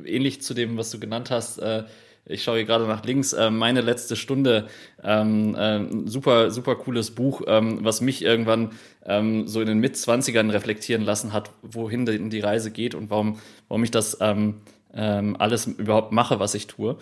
[0.05, 1.59] ähnlich zu dem, was du genannt hast.
[1.59, 1.85] Äh,
[2.25, 3.31] ich schaue hier gerade nach links.
[3.31, 4.67] Äh, meine letzte Stunde.
[5.01, 8.71] Ähm, äh, super, super cooles Buch, ähm, was mich irgendwann
[9.05, 13.39] ähm, so in den Mitzwanzigern reflektieren lassen hat, wohin die, die Reise geht und warum,
[13.69, 14.55] warum ich das ähm,
[14.93, 16.97] ähm, alles überhaupt mache, was ich tue.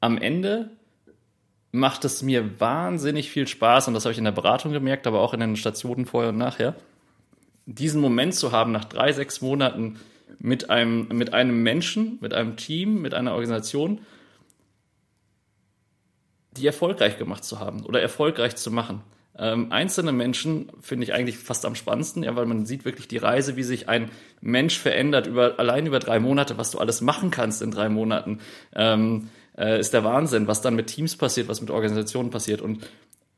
[0.00, 0.68] Am Ende
[1.72, 5.20] macht es mir wahnsinnig viel Spaß, und das habe ich in der Beratung gemerkt, aber
[5.20, 6.74] auch in den Stationen vorher und nachher,
[7.66, 9.98] diesen Moment zu haben, nach drei, sechs Monaten
[10.38, 14.00] mit einem, mit einem Menschen, mit einem Team, mit einer Organisation,
[16.56, 19.02] die erfolgreich gemacht zu haben oder erfolgreich zu machen.
[19.36, 23.18] Ähm, einzelne Menschen finde ich eigentlich fast am spannendsten, ja, weil man sieht wirklich die
[23.18, 24.10] Reise, wie sich ein
[24.40, 28.40] Mensch verändert über allein über drei Monate, was du alles machen kannst in drei Monaten.
[28.74, 29.28] Ähm,
[29.58, 32.60] äh, ist der Wahnsinn, was dann mit Teams passiert, was mit Organisationen passiert.
[32.60, 32.80] Und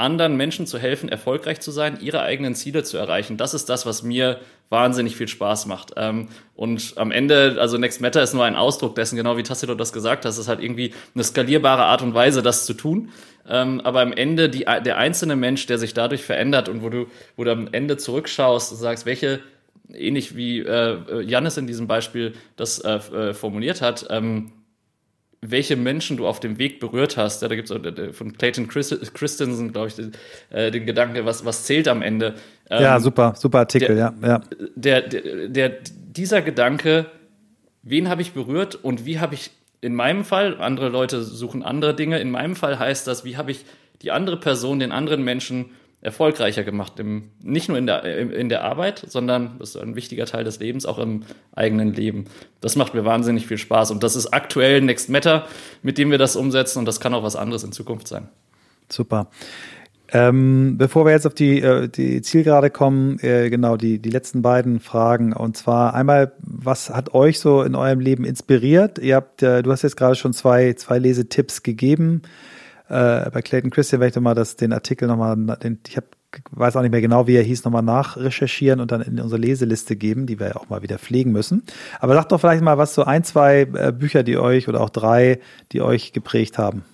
[0.01, 3.37] anderen Menschen zu helfen, erfolgreich zu sein, ihre eigenen Ziele zu erreichen.
[3.37, 4.41] Das ist das, was mir
[4.71, 5.93] wahnsinnig viel Spaß macht.
[5.97, 9.75] Ähm, und am Ende, also Next Matter ist nur ein Ausdruck dessen, genau wie Tassilo
[9.75, 13.11] das gesagt hat, es ist halt irgendwie eine skalierbare Art und Weise, das zu tun.
[13.49, 17.07] Ähm, aber am Ende die, der einzelne Mensch, der sich dadurch verändert und wo du,
[17.37, 19.41] wo du am Ende zurückschaust und sagst, welche,
[19.93, 24.53] ähnlich wie äh, Jannis in diesem Beispiel das äh, äh formuliert hat, ähm,
[25.43, 27.41] welche Menschen du auf dem Weg berührt hast.
[27.43, 30.13] Ja, da gibt es von Clayton Christensen, glaube ich, den,
[30.51, 32.35] äh, den Gedanke, was, was zählt am Ende.
[32.69, 34.29] Ähm, ja, super, super Artikel, der, ja.
[34.29, 34.41] ja.
[34.77, 37.07] Der, der, der, dieser Gedanke,
[37.83, 41.95] wen habe ich berührt und wie habe ich in meinem Fall, andere Leute suchen andere
[41.95, 43.65] Dinge, in meinem Fall heißt das, wie habe ich
[44.03, 45.71] die andere Person, den anderen Menschen
[46.03, 46.99] erfolgreicher gemacht.
[46.99, 50.59] Im, nicht nur in der, in der Arbeit, sondern das ist ein wichtiger Teil des
[50.59, 51.25] Lebens, auch im
[51.55, 52.25] eigenen Leben.
[52.61, 53.91] Das macht mir wahnsinnig viel Spaß.
[53.91, 55.47] Und das ist aktuell Next Matter,
[55.83, 56.79] mit dem wir das umsetzen.
[56.79, 58.29] Und das kann auch was anderes in Zukunft sein.
[58.89, 59.29] Super.
[60.13, 64.43] Ähm, bevor wir jetzt auf die, äh, die Zielgerade kommen, äh, genau die, die letzten
[64.43, 65.33] beiden Fragen.
[65.33, 68.99] Und zwar einmal, was hat euch so in eurem Leben inspiriert?
[68.99, 72.23] Ihr habt, äh, du hast jetzt gerade schon zwei, zwei Lesetipps gegeben.
[72.91, 76.05] Äh, bei Clayton Christian werde ich doch mal das, den Artikel nochmal, den, ich hab,
[76.51, 79.95] weiß auch nicht mehr genau, wie er hieß, nochmal nachrecherchieren und dann in unsere Leseliste
[79.95, 81.63] geben, die wir ja auch mal wieder pflegen müssen.
[82.01, 84.91] Aber sagt doch vielleicht mal, was so ein, zwei äh, Bücher, die euch oder auch
[84.91, 85.39] drei,
[85.71, 86.85] die euch geprägt haben.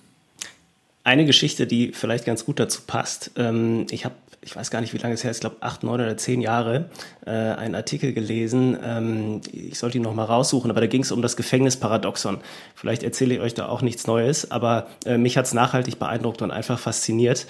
[1.03, 3.31] Eine Geschichte, die vielleicht ganz gut dazu passt.
[3.35, 4.15] Ähm, ich habe
[4.47, 6.39] ich weiß gar nicht, wie lange es her ist, ich glaube acht, neun oder zehn
[6.39, 6.89] Jahre,
[7.25, 8.77] äh, einen Artikel gelesen.
[8.81, 12.37] Ähm, ich sollte ihn noch mal raussuchen, aber da ging es um das Gefängnisparadoxon.
[12.73, 16.41] Vielleicht erzähle ich euch da auch nichts Neues, aber äh, mich hat es nachhaltig beeindruckt
[16.41, 17.45] und einfach fasziniert.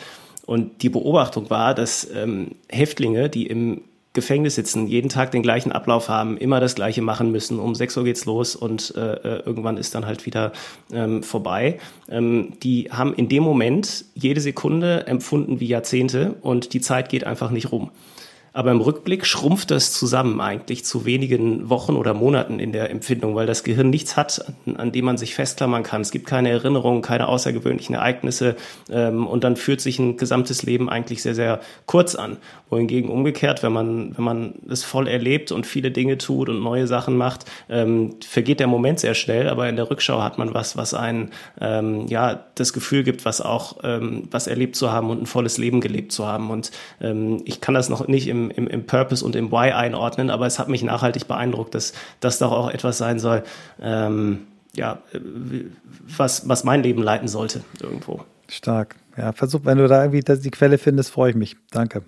[0.48, 3.84] Und die Beobachtung war, dass ähm, Häftlinge, die im
[4.18, 7.60] Gefängnis sitzen, jeden Tag den gleichen Ablauf haben, immer das Gleiche machen müssen.
[7.60, 10.54] Um 6 Uhr geht's los und äh, äh, irgendwann ist dann halt wieder
[10.92, 11.78] ähm, vorbei.
[12.10, 17.26] Ähm, die haben in dem Moment jede Sekunde empfunden wie Jahrzehnte und die Zeit geht
[17.26, 17.92] einfach nicht rum.
[18.58, 23.36] Aber im Rückblick schrumpft das zusammen eigentlich zu wenigen Wochen oder Monaten in der Empfindung,
[23.36, 26.02] weil das Gehirn nichts hat, an, dem man sich festklammern kann.
[26.02, 28.56] Es gibt keine Erinnerungen, keine außergewöhnlichen Ereignisse
[28.90, 32.38] ähm, und dann fühlt sich ein gesamtes Leben eigentlich sehr, sehr kurz an.
[32.72, 36.88] Wohingegen umgekehrt, wenn man, wenn man es voll erlebt und viele Dinge tut und neue
[36.88, 40.76] Sachen macht, ähm, vergeht der Moment sehr schnell, aber in der Rückschau hat man was,
[40.76, 41.30] was einen
[41.62, 45.60] ähm, ja das Gefühl gibt, was auch ähm, was erlebt zu haben und ein volles
[45.60, 46.50] Leben gelebt zu haben.
[46.50, 50.30] Und ähm, ich kann das noch nicht im im, im, Purpose und im Why einordnen,
[50.30, 53.44] aber es hat mich nachhaltig beeindruckt, dass das doch auch etwas sein soll,
[53.82, 55.00] ähm, ja,
[56.18, 58.22] was, was mein Leben leiten sollte irgendwo.
[58.48, 58.96] Stark.
[59.18, 61.58] Ja, versuch, wenn du da irgendwie die Quelle findest, freue ich mich.
[61.72, 62.04] Danke.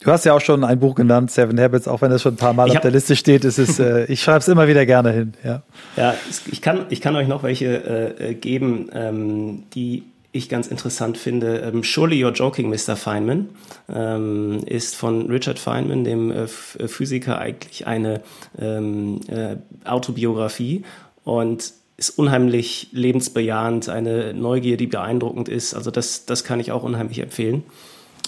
[0.00, 2.36] Du hast ja auch schon ein Buch genannt, Seven Habits, auch wenn es schon ein
[2.36, 3.44] paar Mal auf der Liste steht.
[3.44, 5.32] Ist es, äh, ich schreibe es immer wieder gerne hin.
[5.42, 5.62] Ja,
[5.96, 6.14] ja
[6.50, 11.58] ich, kann, ich kann euch noch welche äh, geben, ähm, die ich ganz interessant finde.
[11.58, 12.96] Ähm, Surely You're Joking, Mr.
[12.96, 13.50] Feynman,
[13.88, 16.48] ähm, ist von Richard Feynman, dem äh, äh,
[16.88, 18.22] Physiker, eigentlich eine
[18.58, 20.84] ähm, äh, Autobiografie
[21.24, 25.74] und ist unheimlich lebensbejahend, eine Neugier, die beeindruckend ist.
[25.74, 27.64] Also das, das kann ich auch unheimlich empfehlen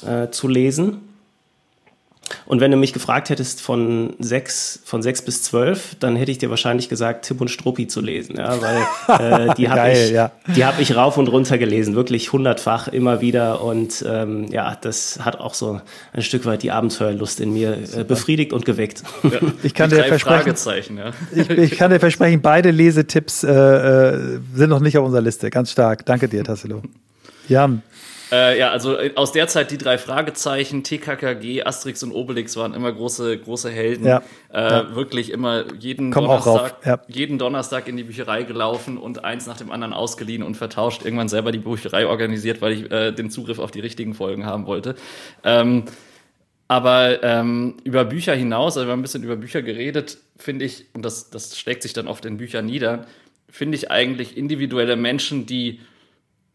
[0.06, 1.07] äh, zu lesen.
[2.46, 6.38] Und wenn du mich gefragt hättest von sechs, von sechs bis zwölf, dann hätte ich
[6.38, 10.30] dir wahrscheinlich gesagt, Tipp und Struppi zu lesen, ja, weil äh, die habe ich, ja.
[10.54, 13.62] die habe ich rauf und runter gelesen, wirklich hundertfach immer wieder.
[13.62, 15.80] Und ähm, ja, das hat auch so
[16.12, 19.02] ein Stück weit die Abenteuerlust in mir äh, befriedigt und geweckt.
[19.22, 21.12] Ja, ich kann dir versprechen, ja.
[21.34, 25.50] ich, ich, kann dir versprechen, beide Lesetipps äh, äh, sind noch nicht auf unserer Liste.
[25.50, 26.04] Ganz stark.
[26.06, 26.82] Danke dir, Tassilo.
[27.48, 27.82] Jan.
[28.30, 32.74] Äh, ja, also äh, aus der Zeit die drei Fragezeichen, TKKG, Asterix und Obelix waren
[32.74, 34.06] immer große, große Helden.
[34.06, 34.22] Ja,
[34.52, 34.94] äh, ja.
[34.94, 37.00] Wirklich immer jeden Komm Donnerstag, ja.
[37.08, 41.04] jeden Donnerstag in die Bücherei gelaufen und eins nach dem anderen ausgeliehen und vertauscht.
[41.04, 44.66] Irgendwann selber die Bücherei organisiert, weil ich äh, den Zugriff auf die richtigen Folgen haben
[44.66, 44.94] wollte.
[45.44, 45.84] Ähm,
[46.68, 50.84] aber ähm, über Bücher hinaus, also wir haben ein bisschen über Bücher geredet, finde ich,
[50.92, 53.06] und das, das schlägt sich dann oft in Büchern nieder,
[53.48, 55.80] finde ich eigentlich individuelle Menschen, die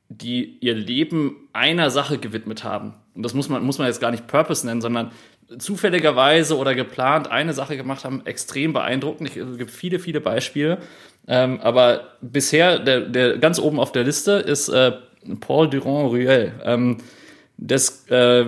[0.10, 2.94] die ihr Leben einer Sache gewidmet haben.
[3.16, 5.12] Und das muss man, muss man jetzt gar nicht Purpose nennen, sondern
[5.58, 9.30] zufälligerweise oder geplant eine Sache gemacht haben, extrem beeindruckend.
[9.30, 10.80] Ich, es gibt viele, viele Beispiele.
[11.28, 14.94] Ähm, aber bisher, der, der ganz oben auf der Liste ist äh,
[15.40, 16.54] Paul Durand-Ruel.
[16.64, 16.98] Ähm,
[17.58, 18.46] des äh,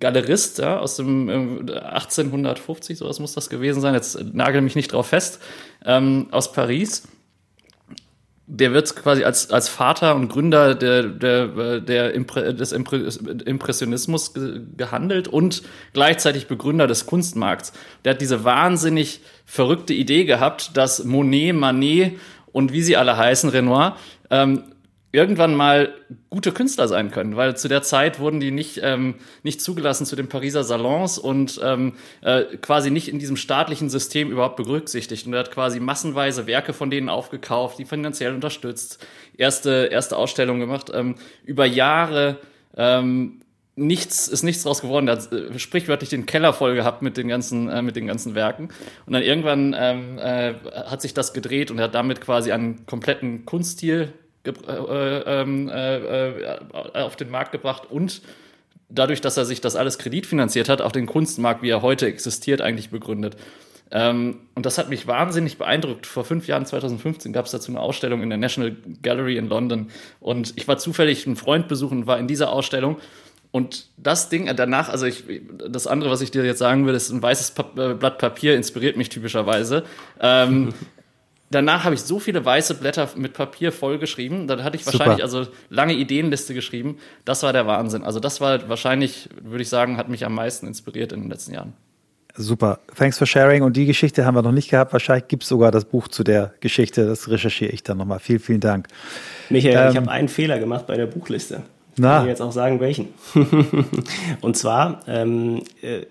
[0.00, 1.28] Galerist ja, aus dem
[1.68, 5.40] äh, 1850, sowas muss das gewesen sein, jetzt nagel mich nicht drauf fest,
[5.84, 7.04] ähm, aus Paris
[8.50, 14.32] der wird quasi als, als Vater und Gründer der, der, der Impre, des Impressionismus
[14.76, 17.74] gehandelt und gleichzeitig Begründer des Kunstmarkts.
[18.04, 22.18] Der hat diese wahnsinnig verrückte Idee gehabt, dass Monet, Manet
[22.50, 23.96] und wie sie alle heißen, Renoir,
[24.30, 24.64] ähm,
[25.10, 25.94] irgendwann mal
[26.28, 30.16] gute Künstler sein können, weil zu der Zeit wurden die nicht, ähm, nicht zugelassen zu
[30.16, 35.26] den Pariser Salons und ähm, äh, quasi nicht in diesem staatlichen System überhaupt berücksichtigt.
[35.26, 39.04] Und er hat quasi massenweise Werke von denen aufgekauft, die finanziell unterstützt,
[39.36, 42.38] erste, erste Ausstellungen gemacht, ähm, über Jahre
[42.76, 43.40] ähm,
[43.76, 45.08] nichts ist nichts draus geworden.
[45.08, 48.34] Er hat äh, sprichwörtlich den Keller voll gehabt mit den ganzen äh, mit den ganzen
[48.34, 48.68] Werken
[49.06, 52.84] und dann irgendwann ähm, äh, hat sich das gedreht und er hat damit quasi einen
[52.86, 54.12] kompletten Kunststil
[54.44, 56.58] äh, äh, ähm, äh,
[56.94, 58.22] auf den Markt gebracht und
[58.88, 62.60] dadurch, dass er sich das alles kreditfinanziert hat, auch den Kunstmarkt, wie er heute existiert,
[62.60, 63.36] eigentlich begründet.
[63.90, 66.06] Ähm, und das hat mich wahnsinnig beeindruckt.
[66.06, 69.90] Vor fünf Jahren, 2015, gab es dazu eine Ausstellung in der National Gallery in London.
[70.20, 72.98] Und ich war zufällig einen Freund besuchen und war in dieser Ausstellung.
[73.50, 75.24] Und das Ding danach, also ich,
[75.70, 79.08] das andere, was ich dir jetzt sagen will, ist ein weißes Blatt Papier, inspiriert mich
[79.08, 79.84] typischerweise.
[80.20, 80.74] Ähm,
[81.50, 84.46] danach habe ich so viele weiße Blätter mit Papier vollgeschrieben.
[84.46, 85.38] Dann hatte ich wahrscheinlich Super.
[85.38, 86.98] also lange Ideenliste geschrieben.
[87.24, 88.02] Das war der Wahnsinn.
[88.02, 91.54] Also das war wahrscheinlich, würde ich sagen, hat mich am meisten inspiriert in den letzten
[91.54, 91.74] Jahren.
[92.34, 92.78] Super.
[92.96, 93.62] Thanks for sharing.
[93.62, 94.92] Und die Geschichte haben wir noch nicht gehabt.
[94.92, 97.06] Wahrscheinlich gibt es sogar das Buch zu der Geschichte.
[97.06, 98.20] Das recherchiere ich dann nochmal.
[98.20, 98.86] Vielen, vielen Dank.
[99.50, 101.62] Michael, ähm, ich habe einen Fehler gemacht bei der Buchliste.
[101.96, 102.12] Na.
[102.12, 103.08] Ich kann jetzt auch sagen, welchen.
[104.40, 106.02] Und zwar, ähm, äh,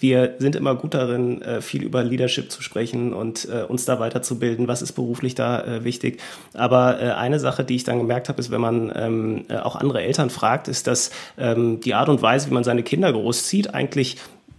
[0.00, 4.00] wir sind immer gut darin, äh, viel über Leadership zu sprechen und äh, uns da
[4.00, 4.66] weiterzubilden.
[4.66, 6.20] Was ist beruflich da äh, wichtig?
[6.54, 10.30] Aber eine Sache, die ich dann gemerkt habe, ist, wenn man ähm, auch andere Eltern
[10.30, 14.16] fragt, ist, dass ähm, die Art und Weise, wie man seine Kinder großzieht, eigentlich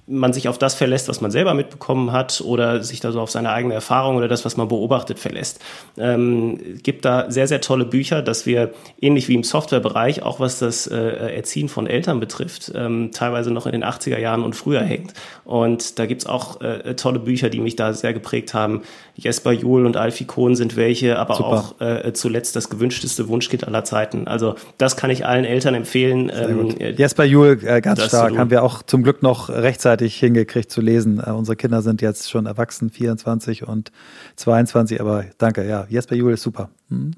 [0.07, 3.31] man sich auf das verlässt, was man selber mitbekommen hat oder sich da so auf
[3.31, 5.59] seine eigene Erfahrung oder das, was man beobachtet, verlässt.
[5.97, 10.59] Ähm, gibt da sehr, sehr tolle Bücher, dass wir ähnlich wie im Softwarebereich, auch was
[10.59, 10.95] das äh,
[11.35, 15.13] Erziehen von Eltern betrifft, ähm, teilweise noch in den 80er Jahren und früher hängt.
[15.43, 18.83] Und da gibt's auch äh, tolle Bücher, die mich da sehr geprägt haben.
[19.15, 21.49] Jesper Juhl und Alfie Kohn sind welche, aber Super.
[21.49, 24.27] auch äh, zuletzt das gewünschteste Wunschkind aller Zeiten.
[24.27, 26.31] Also das kann ich allen Eltern empfehlen.
[26.35, 30.71] Ähm, Jesper Juhl, äh, ganz stark, haben wir auch zum Glück noch rechtzeitig rechtzeitig hingekriegt
[30.71, 31.21] zu lesen.
[31.25, 33.91] Äh, unsere Kinder sind jetzt schon erwachsen, 24 und
[34.35, 36.69] 22, aber danke, ja, Jesper Juhl ist super.
[36.89, 37.11] Mhm.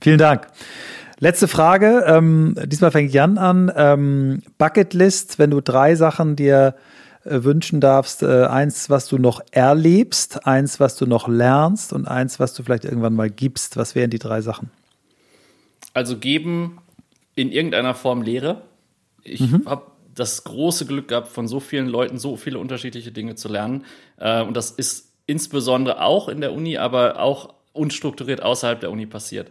[0.00, 0.48] Vielen Dank.
[1.20, 3.72] Letzte Frage, ähm, diesmal fängt Jan an.
[3.74, 6.74] Ähm, Bucketlist, wenn du drei Sachen dir
[7.24, 12.08] äh, wünschen darfst, äh, eins, was du noch erlebst, eins, was du noch lernst und
[12.08, 13.76] eins, was du vielleicht irgendwann mal gibst.
[13.76, 14.70] Was wären die drei Sachen?
[15.94, 16.78] Also geben
[17.36, 18.62] in irgendeiner Form Lehre.
[19.22, 19.62] Ich mhm.
[19.66, 23.84] habe das große Glück gehabt, von so vielen Leuten so viele unterschiedliche Dinge zu lernen.
[24.18, 29.06] Äh, und das ist insbesondere auch in der Uni, aber auch unstrukturiert außerhalb der Uni
[29.06, 29.50] passiert.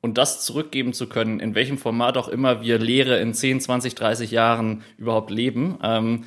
[0.00, 3.94] Und das zurückgeben zu können, in welchem Format auch immer wir Lehre in 10, 20,
[3.94, 6.24] 30 Jahren überhaupt leben, ähm,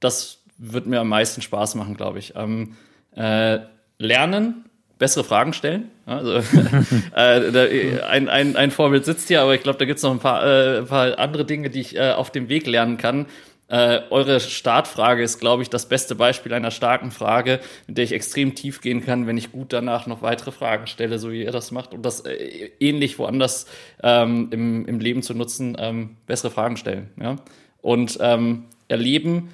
[0.00, 2.34] das wird mir am meisten Spaß machen, glaube ich.
[2.36, 2.76] Ähm,
[3.14, 3.58] äh,
[3.98, 4.64] lernen,
[5.02, 5.90] bessere Fragen stellen.
[6.06, 6.34] Also,
[7.16, 10.20] äh, ein, ein, ein Vorbild sitzt hier, aber ich glaube, da gibt es noch ein
[10.20, 13.26] paar, äh, ein paar andere Dinge, die ich äh, auf dem Weg lernen kann.
[13.66, 18.12] Äh, eure Startfrage ist, glaube ich, das beste Beispiel einer starken Frage, mit der ich
[18.12, 21.50] extrem tief gehen kann, wenn ich gut danach noch weitere Fragen stelle, so wie ihr
[21.50, 23.66] das macht, und das äh, ähnlich woanders
[24.04, 27.10] ähm, im, im Leben zu nutzen, ähm, bessere Fragen stellen.
[27.20, 27.38] Ja?
[27.80, 29.48] Und ähm, erleben,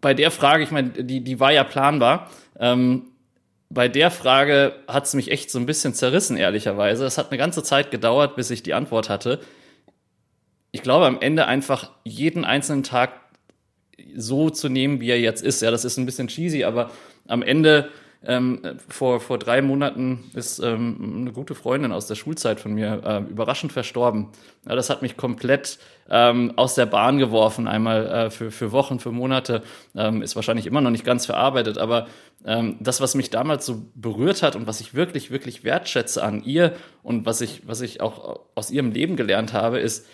[0.00, 3.04] bei der Frage, ich meine, die, die war ja planbar, ähm,
[3.70, 7.04] bei der Frage hat es mich echt so ein bisschen zerrissen, ehrlicherweise.
[7.04, 9.40] Es hat eine ganze Zeit gedauert, bis ich die Antwort hatte.
[10.70, 13.20] Ich glaube, am Ende einfach jeden einzelnen Tag
[14.16, 15.60] so zu nehmen, wie er jetzt ist.
[15.60, 16.90] Ja, das ist ein bisschen cheesy, aber
[17.26, 17.90] am Ende
[18.24, 23.00] ähm, vor, vor drei Monaten ist ähm, eine gute Freundin aus der Schulzeit von mir
[23.04, 24.28] äh, überraschend verstorben.
[24.66, 25.78] Ja, das hat mich komplett
[26.10, 29.62] ähm, aus der Bahn geworfen, einmal äh, für, für Wochen, für Monate.
[29.94, 32.08] Ähm, ist wahrscheinlich immer noch nicht ganz verarbeitet, aber
[32.44, 36.42] ähm, das, was mich damals so berührt hat und was ich wirklich, wirklich wertschätze an
[36.42, 40.06] ihr und was ich, was ich auch aus ihrem Leben gelernt habe, ist,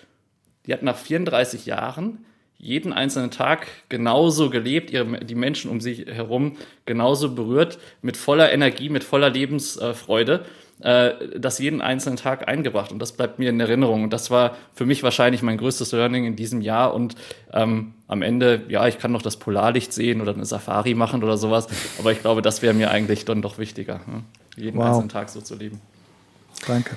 [0.66, 2.26] die hat nach 34 Jahren
[2.58, 8.52] jeden einzelnen Tag genauso gelebt, ihre, die Menschen um sich herum genauso berührt, mit voller
[8.52, 10.44] Energie, mit voller Lebensfreude,
[10.80, 12.90] äh, das jeden einzelnen Tag eingebracht.
[12.90, 14.04] Und das bleibt mir in Erinnerung.
[14.04, 16.94] Und das war für mich wahrscheinlich mein größtes Learning in diesem Jahr.
[16.94, 17.16] Und
[17.52, 21.36] ähm, am Ende, ja, ich kann noch das Polarlicht sehen oder eine Safari machen oder
[21.36, 21.68] sowas.
[21.98, 24.22] Aber ich glaube, das wäre mir eigentlich dann doch wichtiger, ne?
[24.56, 24.86] jeden wow.
[24.86, 25.80] einzelnen Tag so zu leben.
[26.66, 26.96] Danke.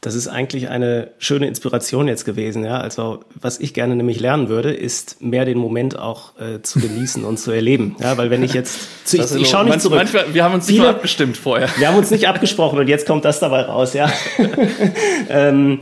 [0.00, 2.64] Das ist eigentlich eine schöne Inspiration jetzt gewesen.
[2.64, 2.78] Ja?
[2.78, 7.24] Also was ich gerne nämlich lernen würde, ist mehr den Moment auch äh, zu genießen
[7.24, 7.96] und zu erleben.
[8.00, 9.98] Ja, weil wenn ich jetzt, zu, ich, ich schaue nicht zurück.
[9.98, 11.68] Manchmal, wir haben uns Viele, nicht abgestimmt vorher.
[11.76, 13.92] Wir haben uns nicht abgesprochen und jetzt kommt das dabei raus.
[13.92, 14.10] Ja.
[15.28, 15.80] ähm,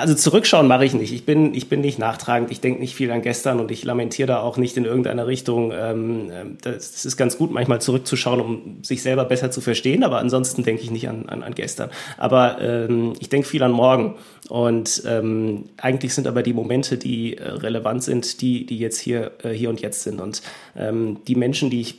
[0.00, 1.12] also zurückschauen mache ich nicht.
[1.12, 4.28] Ich bin, ich bin nicht nachtragend, ich denke nicht viel an gestern und ich lamentiere
[4.28, 5.72] da auch nicht in irgendeiner Richtung.
[5.72, 10.18] Ähm, ähm, das ist ganz gut, manchmal zurückzuschauen, um sich selber besser zu verstehen, aber
[10.18, 11.90] ansonsten denke ich nicht an, an, an gestern.
[12.16, 14.16] Aber ähm, ich denke viel an morgen.
[14.48, 19.32] Und ähm, eigentlich sind aber die Momente, die äh, relevant sind, die, die jetzt hier,
[19.42, 20.20] äh, hier und jetzt sind.
[20.20, 20.42] Und
[20.76, 21.96] ähm, die Menschen, die ich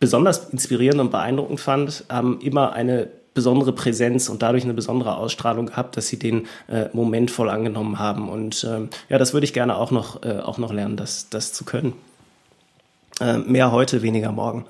[0.00, 5.66] besonders inspirierend und beeindruckend fand, haben immer eine besondere Präsenz und dadurch eine besondere Ausstrahlung
[5.66, 8.28] gehabt, dass sie den äh, Moment voll angenommen haben.
[8.28, 11.52] Und ähm, ja, das würde ich gerne auch noch, äh, auch noch lernen, das, das
[11.52, 11.92] zu können.
[13.20, 14.64] Äh, mehr heute, weniger morgen.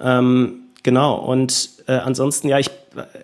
[0.00, 2.70] Ähm, genau, und äh, ansonsten, ja, ich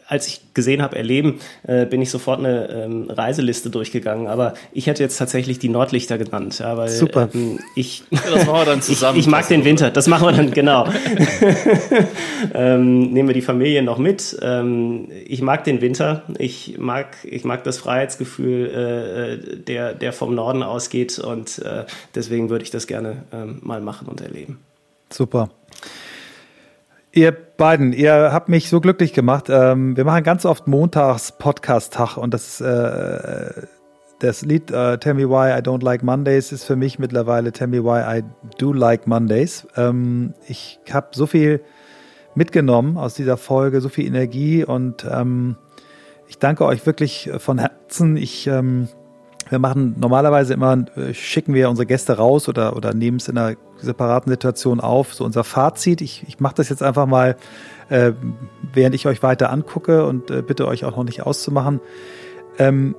[0.06, 4.26] als ich gesehen habe, erleben, äh, bin ich sofort eine ähm, Reiseliste durchgegangen.
[4.26, 6.58] Aber ich hätte jetzt tatsächlich die Nordlichter genannt.
[6.58, 7.28] Ja, weil, Super.
[7.34, 9.18] Ähm, ich, ja, das machen wir dann zusammen.
[9.18, 9.90] ich, ich mag den Winter.
[9.90, 10.86] Das machen wir dann, genau.
[12.54, 14.36] ähm, nehmen wir die Familie noch mit.
[14.42, 16.22] Ähm, ich mag den Winter.
[16.38, 21.18] Ich mag, ich mag das Freiheitsgefühl, äh, äh der, der vom Norden ausgeht.
[21.18, 21.84] Und äh,
[22.14, 24.58] deswegen würde ich das gerne ähm, mal machen und erleben.
[25.10, 25.50] Super.
[27.14, 29.48] Ihr beiden, ihr habt mich so glücklich gemacht.
[29.50, 33.66] Ähm, wir machen ganz oft montags Podcast-Tag und das, äh,
[34.18, 37.66] das Lied äh, Tell Me Why I Don't Like Mondays ist für mich mittlerweile Tell
[37.66, 38.24] Me Why I
[38.56, 39.66] Do Like Mondays.
[39.76, 41.60] Ähm, ich habe so viel
[42.34, 45.56] mitgenommen aus dieser Folge, so viel Energie und ähm,
[46.28, 48.16] ich danke euch wirklich von Herzen.
[48.16, 48.88] Ich ähm,
[49.52, 53.36] wir machen normalerweise immer, äh, schicken wir unsere Gäste raus oder, oder nehmen es in
[53.36, 53.56] einer
[53.86, 56.00] separaten Situation auf, so unser Fazit.
[56.00, 57.36] Ich, ich mache das jetzt einfach mal,
[57.88, 58.12] äh,
[58.72, 61.80] während ich euch weiter angucke und äh, bitte euch auch noch nicht auszumachen.
[62.58, 62.94] Ähm,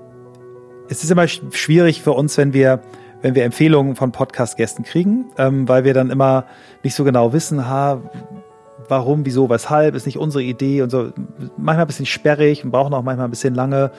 [0.90, 2.82] es ist immer schwierig für uns, wenn wir
[3.24, 6.46] wenn wir Empfehlungen von Podcast-Gästen kriegen, ähm, weil wir dann immer
[6.84, 8.02] nicht so genau wissen, ha,
[8.88, 11.12] warum, wieso, weshalb, ist nicht unsere Idee und so.
[11.58, 13.92] Manchmal ein bisschen sperrig und brauchen auch manchmal ein bisschen lange.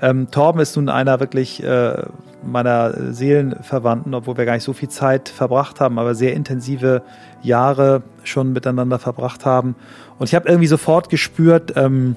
[0.00, 2.02] Ähm, Torben ist nun einer wirklich äh,
[2.42, 7.02] meiner Seelenverwandten, obwohl wir gar nicht so viel Zeit verbracht haben, aber sehr intensive
[7.42, 9.74] Jahre schon miteinander verbracht haben.
[10.18, 12.16] Und ich habe irgendwie sofort gespürt, ähm,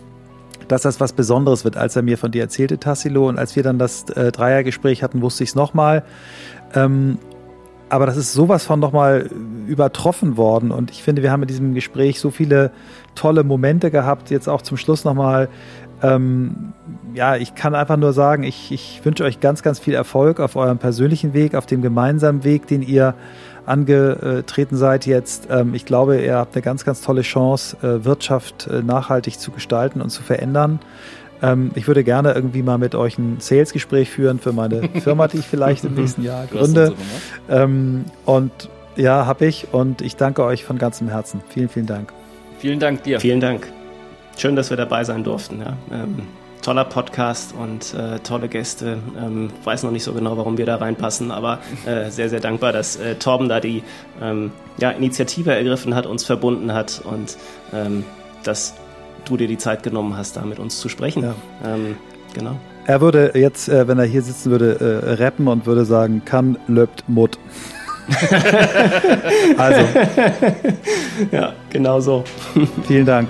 [0.68, 3.28] dass das was Besonderes wird, als er mir von dir erzählte, Tassilo.
[3.30, 6.04] Und als wir dann das äh, Dreiergespräch hatten, wusste ich es nochmal.
[6.74, 7.20] Ähm,
[7.90, 9.30] aber das ist sowas von nochmal
[9.68, 10.72] übertroffen worden.
[10.72, 12.72] Und ich finde, wir haben in diesem Gespräch so viele
[13.16, 14.30] tolle Momente gehabt.
[14.30, 15.50] Jetzt auch zum Schluss nochmal.
[16.04, 16.74] Ähm,
[17.14, 20.56] ja, ich kann einfach nur sagen, ich, ich wünsche euch ganz, ganz viel Erfolg auf
[20.56, 23.16] eurem persönlichen Weg, auf dem gemeinsamen Weg, den ihr
[23.66, 25.48] angetreten seid jetzt.
[25.50, 29.52] Ähm, ich glaube, ihr habt eine ganz, ganz tolle Chance, äh, Wirtschaft äh, nachhaltig zu
[29.52, 30.80] gestalten und zu verändern.
[31.42, 35.38] Ähm, ich würde gerne irgendwie mal mit euch ein Sales-Gespräch führen für meine Firma, die
[35.38, 36.94] ich vielleicht im nächsten Jahr gründe.
[37.50, 38.52] Ähm, und
[38.96, 39.74] ja, habe ich.
[39.74, 41.42] Und ich danke euch von ganzem Herzen.
[41.50, 42.14] Vielen, vielen Dank.
[42.60, 43.20] Vielen Dank dir.
[43.20, 43.68] Vielen Dank.
[44.38, 45.60] Schön, dass wir dabei sein durften.
[45.60, 45.78] Ja.
[45.92, 46.24] Ähm,
[46.68, 48.98] toller Podcast und äh, tolle Gäste.
[49.18, 52.74] Ähm, weiß noch nicht so genau, warum wir da reinpassen, aber äh, sehr, sehr dankbar,
[52.74, 53.84] dass äh, Torben da die
[54.22, 57.38] ähm, ja, Initiative ergriffen hat, uns verbunden hat und
[57.74, 58.04] ähm,
[58.44, 58.74] das
[59.28, 61.24] du dir die Zeit genommen hast, da mit uns zu sprechen.
[61.24, 61.36] Ja.
[61.66, 61.96] Ähm,
[62.34, 62.58] genau.
[62.86, 66.58] Er würde jetzt, äh, wenn er hier sitzen würde, äh, rappen und würde sagen, kann,
[66.68, 67.38] löbt, mut.
[69.58, 69.82] also.
[71.32, 72.24] ja, genau so.
[72.88, 73.28] Vielen Dank.